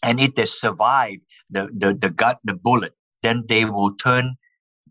And 0.03 0.19
if 0.19 0.35
they 0.35 0.45
survive 0.45 1.17
the, 1.49 1.69
the, 1.75 1.95
the 1.95 2.11
gut, 2.11 2.37
the 2.43 2.53
bullet, 2.53 2.93
then 3.23 3.45
they 3.47 3.65
will 3.65 3.95
turn 3.95 4.35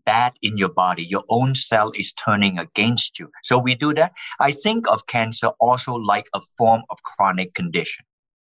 bad 0.05 0.33
in 0.41 0.57
your 0.57 0.73
body. 0.73 1.05
Your 1.05 1.23
own 1.29 1.55
cell 1.55 1.93
is 1.95 2.11
turning 2.11 2.59
against 2.59 3.19
you. 3.19 3.31
So 3.43 3.57
we 3.57 3.75
do 3.75 3.93
that. 3.93 4.11
I 4.41 4.51
think 4.51 4.91
of 4.91 5.07
cancer 5.07 5.51
also 5.61 5.93
like 5.93 6.27
a 6.33 6.41
form 6.57 6.81
of 6.89 7.01
chronic 7.03 7.53
condition 7.53 8.03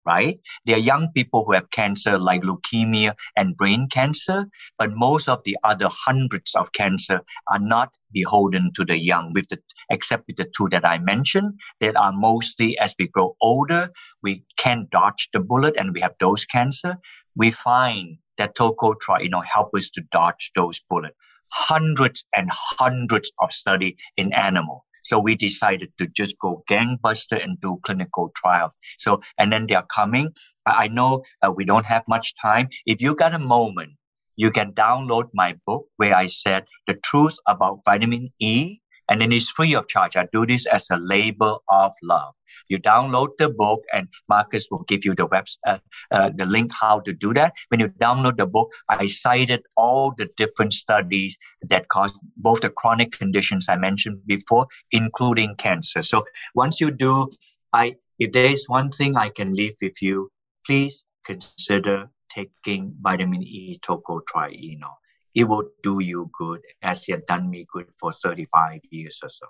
right? 0.06 0.38
There 0.66 0.76
are 0.76 0.80
young 0.80 1.08
people 1.14 1.44
who 1.44 1.52
have 1.52 1.70
cancer 1.70 2.18
like 2.18 2.42
leukemia 2.42 3.14
and 3.36 3.56
brain 3.56 3.88
cancer, 3.90 4.46
but 4.78 4.92
most 4.94 5.28
of 5.28 5.42
the 5.44 5.56
other 5.64 5.88
hundreds 5.90 6.54
of 6.54 6.72
cancer 6.72 7.20
are 7.50 7.58
not 7.58 7.92
beholden 8.12 8.70
to 8.74 8.84
the 8.84 8.98
young, 8.98 9.32
with 9.34 9.48
the 9.48 9.58
except 9.90 10.24
with 10.26 10.36
the 10.36 10.50
two 10.56 10.68
that 10.70 10.84
I 10.84 10.98
mentioned, 10.98 11.60
that 11.80 11.96
are 11.96 12.12
mostly 12.12 12.78
as 12.78 12.94
we 12.98 13.08
grow 13.08 13.36
older, 13.40 13.90
we 14.22 14.44
can 14.56 14.86
dodge 14.90 15.28
the 15.32 15.40
bullet 15.40 15.76
and 15.76 15.92
we 15.92 16.00
have 16.00 16.14
those 16.20 16.44
cancer. 16.44 16.96
We 17.36 17.50
find 17.50 18.18
that 18.38 18.56
tocotrienol 18.56 19.44
help 19.44 19.70
us 19.74 19.90
to 19.90 20.02
dodge 20.10 20.52
those 20.54 20.80
bullets. 20.88 21.16
Hundreds 21.50 22.24
and 22.34 22.48
hundreds 22.52 23.32
of 23.40 23.52
study 23.52 23.96
in 24.16 24.32
animal. 24.32 24.84
So 25.04 25.18
we 25.18 25.36
decided 25.36 25.92
to 25.98 26.06
just 26.08 26.38
go 26.38 26.64
gangbuster 26.68 27.42
and 27.42 27.60
do 27.60 27.78
clinical 27.84 28.30
trials. 28.34 28.72
So, 28.98 29.20
and 29.38 29.52
then 29.52 29.66
they 29.66 29.74
are 29.74 29.86
coming. 29.86 30.30
I 30.66 30.88
know 30.88 31.22
uh, 31.42 31.52
we 31.52 31.64
don't 31.64 31.86
have 31.86 32.02
much 32.08 32.34
time. 32.40 32.68
If 32.86 33.00
you 33.00 33.14
got 33.14 33.34
a 33.34 33.38
moment, 33.38 33.92
you 34.36 34.50
can 34.50 34.72
download 34.72 35.28
my 35.32 35.54
book 35.66 35.86
where 35.96 36.14
I 36.14 36.26
said 36.26 36.64
the 36.86 36.94
truth 36.94 37.36
about 37.46 37.80
vitamin 37.84 38.30
E 38.40 38.80
and 39.08 39.20
then 39.20 39.32
it's 39.32 39.50
free 39.50 39.74
of 39.74 39.88
charge. 39.88 40.16
I 40.16 40.26
do 40.32 40.46
this 40.46 40.66
as 40.66 40.88
a 40.90 40.96
labor 40.96 41.54
of 41.68 41.92
love. 42.02 42.34
You 42.68 42.78
download 42.78 43.36
the 43.38 43.48
book, 43.48 43.84
and 43.92 44.08
Marcus 44.28 44.66
will 44.70 44.84
give 44.84 45.04
you 45.04 45.14
the 45.14 45.26
web, 45.26 45.46
uh, 45.66 45.78
uh, 46.10 46.30
the 46.34 46.46
link 46.46 46.70
how 46.72 47.00
to 47.00 47.12
do 47.12 47.34
that. 47.34 47.52
When 47.68 47.80
you 47.80 47.88
download 47.88 48.36
the 48.36 48.46
book, 48.46 48.72
I 48.88 49.06
cited 49.06 49.62
all 49.76 50.14
the 50.16 50.28
different 50.36 50.72
studies 50.72 51.36
that 51.62 51.88
cause 51.88 52.12
both 52.36 52.60
the 52.60 52.70
chronic 52.70 53.12
conditions 53.12 53.68
I 53.68 53.76
mentioned 53.76 54.20
before, 54.26 54.66
including 54.92 55.56
cancer. 55.56 56.02
So 56.02 56.24
once 56.54 56.80
you 56.80 56.90
do, 56.90 57.28
I 57.72 57.96
if 58.18 58.32
there 58.32 58.46
is 58.46 58.68
one 58.68 58.90
thing 58.90 59.16
I 59.16 59.30
can 59.30 59.52
leave 59.52 59.74
with 59.82 60.00
you, 60.00 60.30
please 60.64 61.04
consider 61.24 62.08
taking 62.28 62.94
vitamin 63.00 63.42
E 63.42 63.78
tocotrienol 63.80 64.94
it 65.34 65.44
will 65.44 65.68
do 65.82 66.00
you 66.00 66.30
good 66.36 66.60
as 66.82 67.08
it 67.08 67.26
done 67.26 67.50
me 67.50 67.66
good 67.70 67.86
for 67.98 68.12
35 68.12 68.80
years 68.90 69.20
or 69.22 69.28
so. 69.28 69.46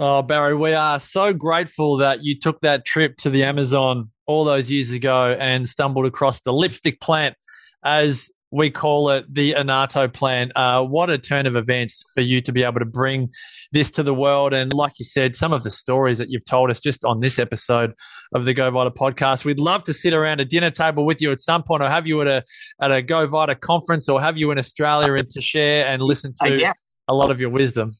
Oh, 0.00 0.22
Barry, 0.22 0.54
we 0.54 0.74
are 0.74 1.00
so 1.00 1.32
grateful 1.32 1.96
that 1.96 2.22
you 2.22 2.38
took 2.38 2.60
that 2.60 2.84
trip 2.84 3.16
to 3.18 3.30
the 3.30 3.42
Amazon 3.42 4.10
all 4.26 4.44
those 4.44 4.70
years 4.70 4.92
ago 4.92 5.36
and 5.38 5.68
stumbled 5.68 6.06
across 6.06 6.40
the 6.42 6.52
lipstick 6.52 7.00
plant 7.00 7.34
as 7.82 8.30
we 8.50 8.70
call 8.70 9.10
it 9.10 9.32
the 9.32 9.52
Annatto 9.52 10.12
plan. 10.12 10.50
Uh, 10.56 10.82
what 10.82 11.10
a 11.10 11.18
turn 11.18 11.46
of 11.46 11.56
events 11.56 12.10
for 12.14 12.22
you 12.22 12.40
to 12.40 12.52
be 12.52 12.62
able 12.62 12.78
to 12.78 12.86
bring 12.86 13.30
this 13.72 13.90
to 13.92 14.02
the 14.02 14.14
world. 14.14 14.54
And 14.54 14.72
like 14.72 14.92
you 14.98 15.04
said, 15.04 15.36
some 15.36 15.52
of 15.52 15.62
the 15.62 15.70
stories 15.70 16.18
that 16.18 16.30
you've 16.30 16.44
told 16.44 16.70
us 16.70 16.80
just 16.80 17.04
on 17.04 17.20
this 17.20 17.38
episode 17.38 17.92
of 18.34 18.44
the 18.44 18.54
Go 18.54 18.70
Vita 18.70 18.90
podcast, 18.90 19.44
we'd 19.44 19.60
love 19.60 19.84
to 19.84 19.94
sit 19.94 20.14
around 20.14 20.40
a 20.40 20.44
dinner 20.44 20.70
table 20.70 21.04
with 21.04 21.20
you 21.20 21.30
at 21.30 21.40
some 21.40 21.62
point 21.62 21.82
or 21.82 21.88
have 21.88 22.06
you 22.06 22.20
at 22.22 22.26
a, 22.26 22.44
at 22.80 22.90
a 22.90 23.02
Go 23.02 23.26
Vita 23.26 23.54
conference 23.54 24.08
or 24.08 24.20
have 24.20 24.38
you 24.38 24.50
in 24.50 24.58
Australia 24.58 25.12
and 25.14 25.28
to 25.30 25.40
share 25.40 25.86
and 25.86 26.00
listen 26.00 26.32
to 26.42 26.52
uh, 26.52 26.56
yeah. 26.56 26.72
a 27.06 27.14
lot 27.14 27.30
of 27.30 27.40
your 27.40 27.50
wisdom. 27.50 27.92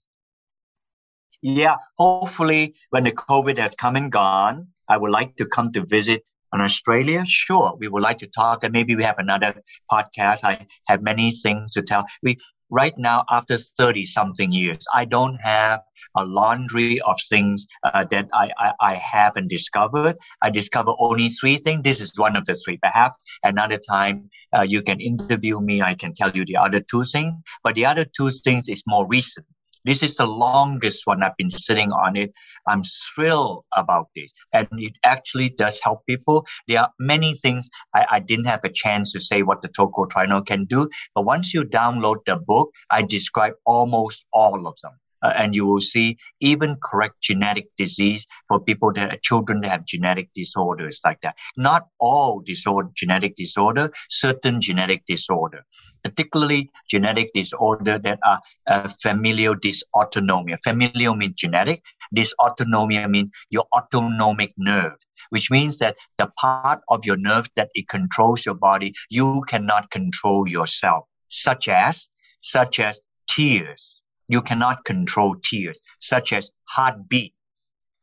Yeah, 1.43 1.77
hopefully 1.97 2.75
when 2.91 3.05
the 3.05 3.13
COVID 3.13 3.59
has 3.59 3.75
come 3.75 3.97
and 3.97 4.11
gone, 4.11 4.69
I 4.89 4.97
would 4.97 5.11
like 5.11 5.37
to 5.37 5.47
come 5.47 5.73
to 5.73 5.85
visit 5.85 6.25
on 6.53 6.61
Australia, 6.61 7.25
sure, 7.27 7.77
we 7.79 7.89
would 7.89 8.03
like 8.03 8.19
to 8.19 8.27
talk, 8.27 8.65
and 8.65 8.73
maybe 8.73 8.97
we 8.97 9.05
have 9.05 9.19
another 9.19 9.55
podcast. 9.91 10.45
I 10.45 10.67
have 10.87 11.03
many 11.03 11.31
things 11.31 11.73
to 11.73 11.83
tell. 11.83 12.05
We 12.23 12.37
right 12.71 12.97
now, 12.97 13.25
after 13.31 13.57
thirty 13.57 14.05
something 14.05 14.53
years, 14.53 14.85
I 14.95 15.05
don't 15.05 15.37
have 15.43 15.81
a 16.17 16.25
laundry 16.25 17.01
of 17.01 17.17
things 17.29 17.67
uh, 17.85 18.05
that 18.11 18.29
I, 18.33 18.51
I, 18.59 18.73
I 18.81 18.95
haven't 18.95 19.49
discovered. 19.49 20.17
I 20.43 20.51
discovered 20.51 20.95
only 20.99 21.29
three 21.29 21.59
things. 21.59 21.83
This 21.83 22.01
is 22.01 22.13
one 22.17 22.37
of 22.37 22.47
the 22.47 22.55
three. 22.55 22.79
Perhaps 22.79 23.19
another 23.43 23.79
time 23.79 24.31
uh, 24.57 24.63
you 24.63 24.83
can 24.83 25.01
interview 25.01 25.61
me. 25.61 25.83
I 25.83 25.95
can 25.95 26.13
tell 26.15 26.31
you 26.31 26.45
the 26.45 26.57
other 26.57 26.81
two 26.81 27.05
things. 27.05 27.35
But 27.63 27.75
the 27.75 27.87
other 27.87 28.05
two 28.05 28.31
things 28.31 28.69
is 28.69 28.83
more 28.87 29.07
recent. 29.07 29.47
This 29.89 30.03
is 30.03 30.17
the 30.17 30.27
longest 30.27 31.07
one 31.07 31.23
I've 31.23 31.39
been 31.39 31.49
sitting 31.49 31.93
on 31.93 32.15
it. 32.15 32.31
I'm 32.67 32.83
thrilled 32.83 33.65
about 33.75 34.09
this. 34.15 34.31
And 34.53 34.69
it 34.73 34.93
actually 35.07 35.49
does 35.49 35.81
help 35.81 36.05
people. 36.05 36.47
There 36.67 36.81
are 36.81 36.93
many 37.01 37.33
things 37.33 37.71
I, 37.95 38.07
I 38.11 38.21
didn't 38.21 38.45
have 38.45 38.65
a 38.65 38.69
chance 38.69 39.13
to 39.13 39.21
say 39.21 39.41
what 39.41 39.63
the 39.63 39.71
tocotrienol 39.71 40.45
can 40.45 40.67
do. 40.67 40.91
But 41.15 41.25
once 41.25 41.55
you 41.55 41.65
download 41.65 42.27
the 42.27 42.37
book, 42.37 42.71
I 42.91 43.01
describe 43.01 43.55
almost 43.65 44.27
all 44.31 44.67
of 44.67 44.77
them. 44.83 44.93
Uh, 45.23 45.33
and 45.37 45.55
you 45.55 45.67
will 45.67 45.81
see 45.81 46.17
even 46.41 46.77
correct 46.83 47.21
genetic 47.21 47.69
disease 47.77 48.27
for 48.47 48.61
people 48.61 48.93
that 48.93 49.13
are 49.13 49.19
children 49.23 49.61
that 49.61 49.71
have 49.71 49.85
genetic 49.85 50.31
disorders 50.35 51.01
like 51.05 51.21
that. 51.23 51.37
Not 51.57 51.89
all 51.99 52.41
disorder, 52.41 52.91
genetic 52.95 53.37
disorder, 53.37 53.91
certain 54.09 54.61
genetic 54.61 55.03
disorder 55.07 55.65
particularly 56.05 56.71
genetic 56.89 57.31
disorder 57.35 57.99
that 57.99 58.19
are 58.25 58.41
uh, 58.67 58.89
familial 59.01 59.55
dysautonomia. 59.55 60.59
Familial 60.63 61.15
means 61.15 61.35
genetic. 61.35 61.83
Dysautonomia 62.15 63.09
means 63.11 63.31
your 63.51 63.65
autonomic 63.77 64.53
nerve, 64.57 64.97
which 65.31 65.51
means 65.51 65.79
that 65.79 65.97
the 66.17 66.31
part 66.41 66.81
of 66.89 67.05
your 67.05 67.17
nerve 67.17 67.49
that 67.57 67.69
it 67.75 67.89
controls 67.89 68.47
your 68.47 68.55
body, 68.55 68.95
you 69.11 69.43
cannot 69.49 69.91
control 69.91 70.49
yourself, 70.49 71.05
such 71.29 71.69
as, 71.69 72.09
such 72.41 72.81
as 72.81 73.01
tears. 73.29 73.98
You 74.29 74.43
cannot 74.43 74.85
control 74.85 75.37
tears, 75.43 75.81
such 75.99 76.33
as 76.33 76.51
heartbeat, 76.65 77.35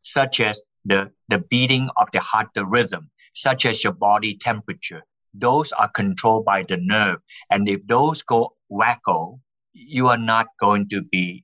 such 0.02 0.40
as 0.40 0.62
the, 0.86 1.12
the 1.30 1.40
beating 1.40 1.90
of 1.98 2.10
the 2.12 2.20
heart, 2.20 2.48
the 2.54 2.66
rhythm, 2.66 3.10
such 3.34 3.66
as 3.66 3.84
your 3.84 3.94
body 3.94 4.36
temperature, 4.36 5.04
those 5.34 5.72
are 5.74 5.90
controlled 5.90 6.46
by 6.46 6.64
the 6.64 6.78
nerve. 6.78 7.20
And 7.50 7.68
if 7.68 7.86
those 7.88 8.24
go 8.24 8.56
wacko, 8.72 9.40
you 9.74 10.08
are 10.08 10.18
not 10.18 10.48
going 10.60 10.88
to 10.90 11.04
be 11.04 11.44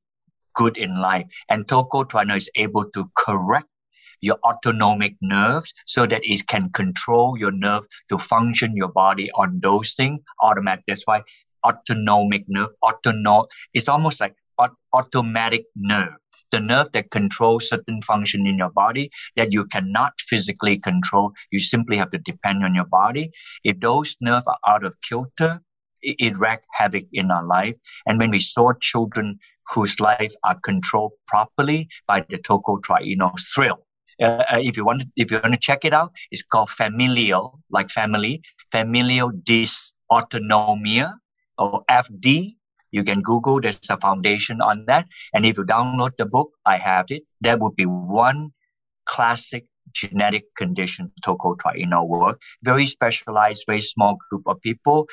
good 0.56 0.78
in 0.78 1.00
life. 1.00 1.28
And 1.50 1.68
tocotrienol 1.68 2.38
is 2.38 2.50
able 2.56 2.90
to 2.92 3.12
correct 3.18 3.68
your 4.22 4.38
autonomic 4.46 5.16
nerves 5.22 5.74
so 5.86 6.06
that 6.06 6.22
it 6.24 6.48
can 6.48 6.70
control 6.72 7.38
your 7.38 7.52
nerve 7.52 7.84
to 8.10 8.18
function 8.18 8.76
your 8.76 8.92
body 8.92 9.32
on 9.32 9.60
those 9.62 9.94
things 9.94 10.22
automatic. 10.42 10.86
That's 10.88 11.04
why 11.06 11.24
autonomic 11.66 12.46
nerve, 12.48 12.70
autono, 12.84 13.48
it's 13.74 13.90
almost 13.90 14.22
like 14.22 14.36
automatic 14.94 15.66
nerve 15.76 16.14
the 16.52 16.60
nerve 16.60 16.92
that 16.92 17.10
controls 17.12 17.70
certain 17.70 18.02
function 18.02 18.46
in 18.46 18.58
your 18.58 18.70
body 18.70 19.10
that 19.36 19.54
you 19.54 19.66
cannot 19.66 20.14
physically 20.20 20.78
control. 20.78 21.32
You 21.50 21.60
simply 21.60 21.98
have 21.98 22.12
to 22.12 22.18
depend 22.18 22.64
on 22.64 22.76
your 22.76 22.86
body. 22.86 23.32
If 23.64 23.80
those 23.80 24.16
nerves 24.22 24.48
are 24.48 24.60
out 24.68 24.84
of 24.84 24.96
kilter, 25.02 25.62
it, 26.02 26.16
it 26.20 26.38
wreaks 26.38 26.66
havoc 26.74 27.06
in 27.14 27.32
our 27.32 27.46
life. 27.46 27.76
And 28.06 28.20
when 28.20 28.32
we 28.32 28.40
saw 28.40 28.74
children 28.74 29.40
whose 29.74 30.00
life 30.00 30.34
are 30.44 30.60
controlled 30.60 31.14
properly 31.28 31.88
by 32.08 32.26
the 32.30 32.38
tocotrienol 32.38 33.40
thrill. 33.54 33.86
Uh, 34.22 34.44
uh, 34.52 34.60
if 34.60 34.78
you 34.78 34.86
want 34.86 35.04
if 35.16 35.32
you 35.32 35.40
want 35.42 35.54
to 35.54 35.60
check 35.60 35.86
it 35.86 35.94
out, 35.94 36.12
it's 36.30 36.44
called 36.44 36.70
familial, 36.70 37.60
like 37.70 37.90
family, 37.90 38.42
familial 38.72 39.32
dysautonomia 39.32 41.14
or 41.58 41.84
FD 41.90 42.56
you 42.92 43.04
can 43.04 43.22
Google, 43.22 43.62
there's 43.62 43.90
a 43.90 43.98
foundation 43.98 44.62
on 44.62 44.86
that. 44.86 45.08
And 45.34 45.46
if 45.46 45.58
you 45.58 45.64
download 45.64 46.18
the 46.18 46.26
book, 46.26 46.52
I 46.66 46.78
have 46.78 47.06
it. 47.10 47.24
That 47.42 47.60
would 47.60 47.76
be 47.76 47.86
one 47.86 48.52
classic 49.06 49.66
genetic 49.94 50.56
condition 50.56 51.12
tocotrienol 51.26 52.08
work. 52.08 52.42
Very 52.64 52.86
specialized, 52.86 53.64
very 53.68 53.82
small 53.82 54.18
group 54.30 54.44
of 54.46 54.62
people, 54.62 55.08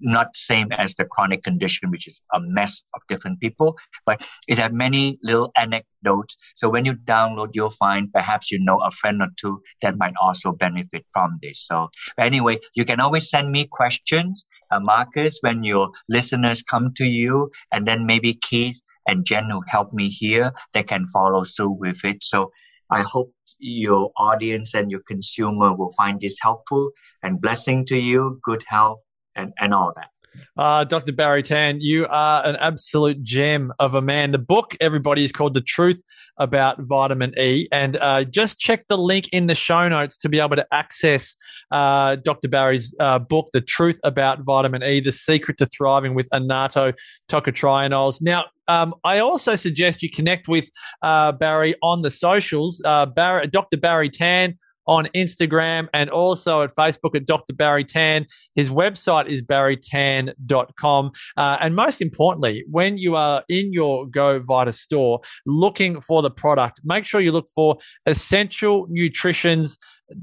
not 0.00 0.34
same 0.34 0.72
as 0.72 0.94
the 0.94 1.04
chronic 1.04 1.42
condition, 1.42 1.90
which 1.90 2.06
is 2.06 2.20
a 2.32 2.40
mess 2.40 2.84
of 2.94 3.02
different 3.08 3.40
people, 3.40 3.76
but 4.06 4.26
it 4.48 4.58
had 4.58 4.72
many 4.72 5.18
little 5.22 5.52
anecdotes. 5.56 6.36
So 6.56 6.68
when 6.68 6.84
you 6.84 6.94
download, 6.94 7.50
you'll 7.54 7.70
find 7.70 8.12
perhaps 8.12 8.50
you 8.50 8.58
know 8.60 8.80
a 8.80 8.90
friend 8.90 9.22
or 9.22 9.28
two 9.36 9.62
that 9.82 9.98
might 9.98 10.14
also 10.20 10.52
benefit 10.52 11.04
from 11.12 11.38
this. 11.42 11.64
So 11.66 11.88
anyway, 12.18 12.58
you 12.74 12.84
can 12.84 13.00
always 13.00 13.30
send 13.30 13.50
me 13.50 13.66
questions, 13.70 14.44
uh, 14.70 14.80
Marcus, 14.80 15.38
when 15.42 15.64
your 15.64 15.90
listeners 16.08 16.62
come 16.62 16.92
to 16.94 17.04
you, 17.04 17.50
and 17.72 17.86
then 17.86 18.06
maybe 18.06 18.34
Keith 18.34 18.80
and 19.06 19.24
Jen 19.24 19.50
who 19.50 19.62
help 19.66 19.92
me 19.92 20.08
here, 20.08 20.52
they 20.74 20.82
can 20.82 21.06
follow 21.06 21.44
through 21.44 21.76
with 21.78 22.04
it. 22.04 22.22
So 22.22 22.50
I 22.90 23.02
hope 23.02 23.32
your 23.58 24.10
audience 24.16 24.74
and 24.74 24.90
your 24.90 25.00
consumer 25.08 25.74
will 25.74 25.90
find 25.96 26.20
this 26.20 26.38
helpful 26.40 26.90
and 27.22 27.40
blessing 27.40 27.84
to 27.86 27.96
you, 27.96 28.38
good 28.44 28.62
health 28.68 29.00
and, 29.38 29.52
and 29.58 29.72
all 29.72 29.92
that. 29.96 30.10
Uh, 30.56 30.84
Dr. 30.84 31.12
Barry 31.12 31.42
Tan, 31.42 31.80
you 31.80 32.06
are 32.08 32.44
an 32.44 32.56
absolute 32.56 33.22
gem 33.22 33.72
of 33.78 33.94
a 33.94 34.02
man. 34.02 34.32
The 34.32 34.38
book, 34.38 34.76
everybody, 34.80 35.24
is 35.24 35.32
called 35.32 35.54
The 35.54 35.60
Truth 35.60 36.02
About 36.36 36.80
Vitamin 36.80 37.32
E. 37.38 37.66
And 37.72 37.96
uh, 37.96 38.24
just 38.24 38.58
check 38.58 38.86
the 38.88 38.98
link 38.98 39.28
in 39.32 39.46
the 39.46 39.54
show 39.54 39.88
notes 39.88 40.16
to 40.18 40.28
be 40.28 40.38
able 40.38 40.56
to 40.56 40.66
access 40.72 41.36
uh, 41.70 42.16
Dr. 42.16 42.48
Barry's 42.48 42.94
uh, 43.00 43.18
book, 43.18 43.50
The 43.52 43.60
Truth 43.60 43.98
About 44.04 44.40
Vitamin 44.42 44.82
E 44.84 45.00
The 45.00 45.12
Secret 45.12 45.58
to 45.58 45.66
Thriving 45.66 46.14
with 46.14 46.28
Annatto 46.32 46.92
Tocotrienols. 47.28 48.20
Now, 48.22 48.44
um, 48.68 48.94
I 49.02 49.18
also 49.18 49.56
suggest 49.56 50.02
you 50.02 50.10
connect 50.10 50.46
with 50.46 50.70
uh, 51.02 51.32
Barry 51.32 51.74
on 51.82 52.02
the 52.02 52.10
socials. 52.10 52.82
Uh, 52.84 53.06
Barry, 53.06 53.46
Dr. 53.46 53.78
Barry 53.78 54.10
Tan 54.10 54.58
on 54.88 55.06
Instagram 55.14 55.88
and 55.94 56.10
also 56.10 56.62
at 56.62 56.74
Facebook 56.74 57.14
at 57.14 57.26
Dr. 57.26 57.52
Barry 57.52 57.84
Tan. 57.84 58.26
His 58.54 58.70
website 58.70 59.28
is 59.28 59.42
barrytan.com. 59.42 61.12
Uh, 61.36 61.58
and 61.60 61.76
most 61.76 62.00
importantly, 62.00 62.64
when 62.68 62.98
you 62.98 63.14
are 63.14 63.44
in 63.48 63.72
your 63.72 64.06
Go 64.06 64.40
Vita 64.40 64.72
store 64.72 65.20
looking 65.46 66.00
for 66.00 66.22
the 66.22 66.30
product, 66.30 66.80
make 66.84 67.04
sure 67.04 67.20
you 67.20 67.32
look 67.32 67.48
for 67.54 67.76
essential 68.06 68.86
nutritions 68.88 69.78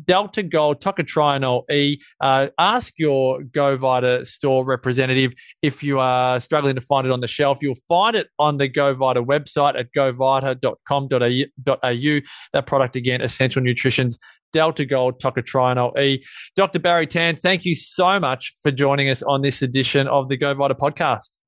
Delta 0.05 0.43
Gold 0.43 0.81
Tocotrienol 0.81 1.69
E. 1.69 1.99
Uh, 2.19 2.47
ask 2.57 2.93
your 2.97 3.41
GoVita 3.41 4.25
store 4.25 4.65
representative 4.65 5.33
if 5.61 5.83
you 5.83 5.99
are 5.99 6.39
struggling 6.39 6.75
to 6.75 6.81
find 6.81 7.05
it 7.05 7.11
on 7.11 7.21
the 7.21 7.27
shelf. 7.27 7.59
You'll 7.61 7.75
find 7.87 8.15
it 8.15 8.29
on 8.39 8.57
the 8.57 8.69
GoVita 8.69 9.25
website 9.25 9.77
at 9.77 9.93
govita.com.au. 9.93 11.09
That 12.53 12.65
product 12.65 12.95
again, 12.95 13.21
Essential 13.21 13.61
Nutrition's 13.61 14.19
Delta 14.53 14.85
Gold 14.85 15.19
Tocotrienol 15.19 15.97
E. 15.99 16.23
Dr. 16.55 16.79
Barry 16.79 17.07
Tan, 17.07 17.35
thank 17.35 17.65
you 17.65 17.75
so 17.75 18.19
much 18.19 18.53
for 18.63 18.71
joining 18.71 19.09
us 19.09 19.21
on 19.23 19.41
this 19.41 19.61
edition 19.61 20.07
of 20.07 20.29
the 20.29 20.37
GoVita 20.37 20.77
podcast. 20.79 21.39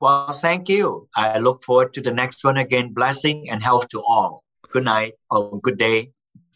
Well, 0.00 0.32
thank 0.32 0.68
you. 0.68 1.08
I 1.16 1.38
look 1.40 1.62
forward 1.62 1.92
to 1.94 2.00
the 2.00 2.12
next 2.12 2.44
one 2.44 2.56
again. 2.56 2.92
Blessing 2.92 3.50
and 3.50 3.62
health 3.62 3.88
to 3.88 4.00
all. 4.00 4.44
Good 4.70 4.84
night 4.84 5.14
or 5.30 5.58
good 5.60 5.78
day. 5.78 6.12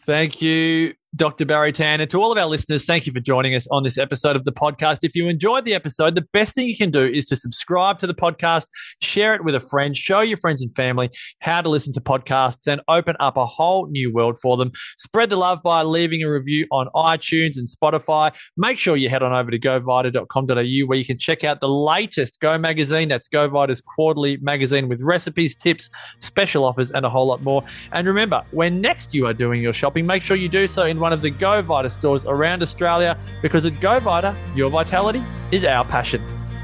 Thank 0.07 0.41
you. 0.43 0.95
Dr. 1.15 1.45
Barry 1.45 1.73
Tan. 1.73 2.01
And 2.01 2.11
to 2.11 2.23
all 2.23 2.33
of 2.33 2.39
our 2.39 2.47
listeners, 2.47 2.87
thank 2.87 3.07
you 3.07 3.13
for 3.13 3.21
joining 3.21 3.55
us 3.55 3.69
on 3.71 3.83
this 3.83 3.99
episode 3.99 4.35
of 4.35 4.45
the 4.45 4.53
podcast. 4.53 5.01
If 5.03 5.15
you 5.15 5.29
enjoyed 5.29 5.67
the 5.67 5.75
episode, 5.75 6.15
the 6.15 6.27
best 6.33 6.55
thing 6.55 6.67
you 6.67 6.77
can 6.77 6.91
do 6.91 7.05
is 7.05 7.27
to 7.27 7.37
subscribe 7.37 7.99
to 7.99 8.07
the 8.07 8.15
podcast, 8.15 8.69
share 9.03 9.35
it 9.35 9.45
with 9.45 9.55
a 9.55 9.61
friend, 9.61 9.95
show 9.95 10.21
your 10.21 10.39
friends 10.39 10.63
and 10.63 10.75
family 10.75 11.11
how 11.41 11.61
to 11.61 11.69
listen 11.69 11.93
to 11.93 12.01
podcasts, 12.01 12.67
and 12.67 12.81
open 12.89 13.15
up 13.21 13.37
a 13.37 13.45
whole 13.45 13.89
new 13.89 14.11
world 14.11 14.39
for 14.41 14.57
them. 14.57 14.73
Spread 14.97 15.29
the 15.29 15.37
love 15.37 15.63
by 15.63 15.83
leaving 15.83 16.23
a 16.23 16.31
review 16.31 16.67
on 16.73 16.89
iTunes 16.95 17.59
and 17.59 17.69
Spotify. 17.69 18.33
Make 18.57 18.79
sure 18.79 18.97
you 18.97 19.11
head 19.11 19.23
on 19.23 19.35
over 19.35 19.51
to 19.51 19.59
govita.com.au 19.59 20.87
where 20.87 20.99
you 20.99 21.05
can 21.05 21.19
check 21.19 21.45
out 21.45 21.61
the 21.61 21.69
latest 21.69 22.41
Go 22.41 22.57
magazine. 22.57 23.09
That's 23.09 23.29
Go 23.29 23.49
Vita's 23.49 23.83
quarterly 23.83 24.39
magazine 24.39 24.89
with 24.89 25.03
recipes, 25.03 25.55
tips, 25.55 25.91
special 26.21 26.65
offers, 26.65 26.91
and 26.91 27.05
a 27.05 27.11
whole 27.11 27.27
lot 27.27 27.43
more. 27.43 27.63
And 27.93 28.07
remember, 28.07 28.43
when 28.53 28.81
next 28.81 29.13
you 29.13 29.27
are 29.27 29.35
doing 29.35 29.61
your 29.61 29.75
shopping, 29.75 30.07
make 30.07 30.23
sure 30.23 30.39
you 30.39 30.49
do 30.49 30.67
so 30.67 30.87
in 30.87 31.02
one 31.03 31.13
of 31.13 31.21
the 31.21 31.31
Go 31.31 31.61
Vita 31.61 31.91
stores 31.91 32.27
around 32.27 32.63
Australia 32.63 33.19
because 33.43 33.67
at 33.67 33.79
Go 33.81 34.01
Vita, 34.01 34.35
your 34.55 34.71
vitality 34.71 35.23
is 35.51 35.65
our 35.65 35.85
passion. 35.85 36.23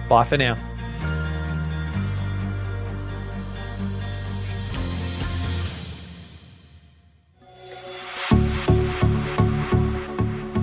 Bye 0.09 0.25
for 0.25 0.39
now. 0.39 0.68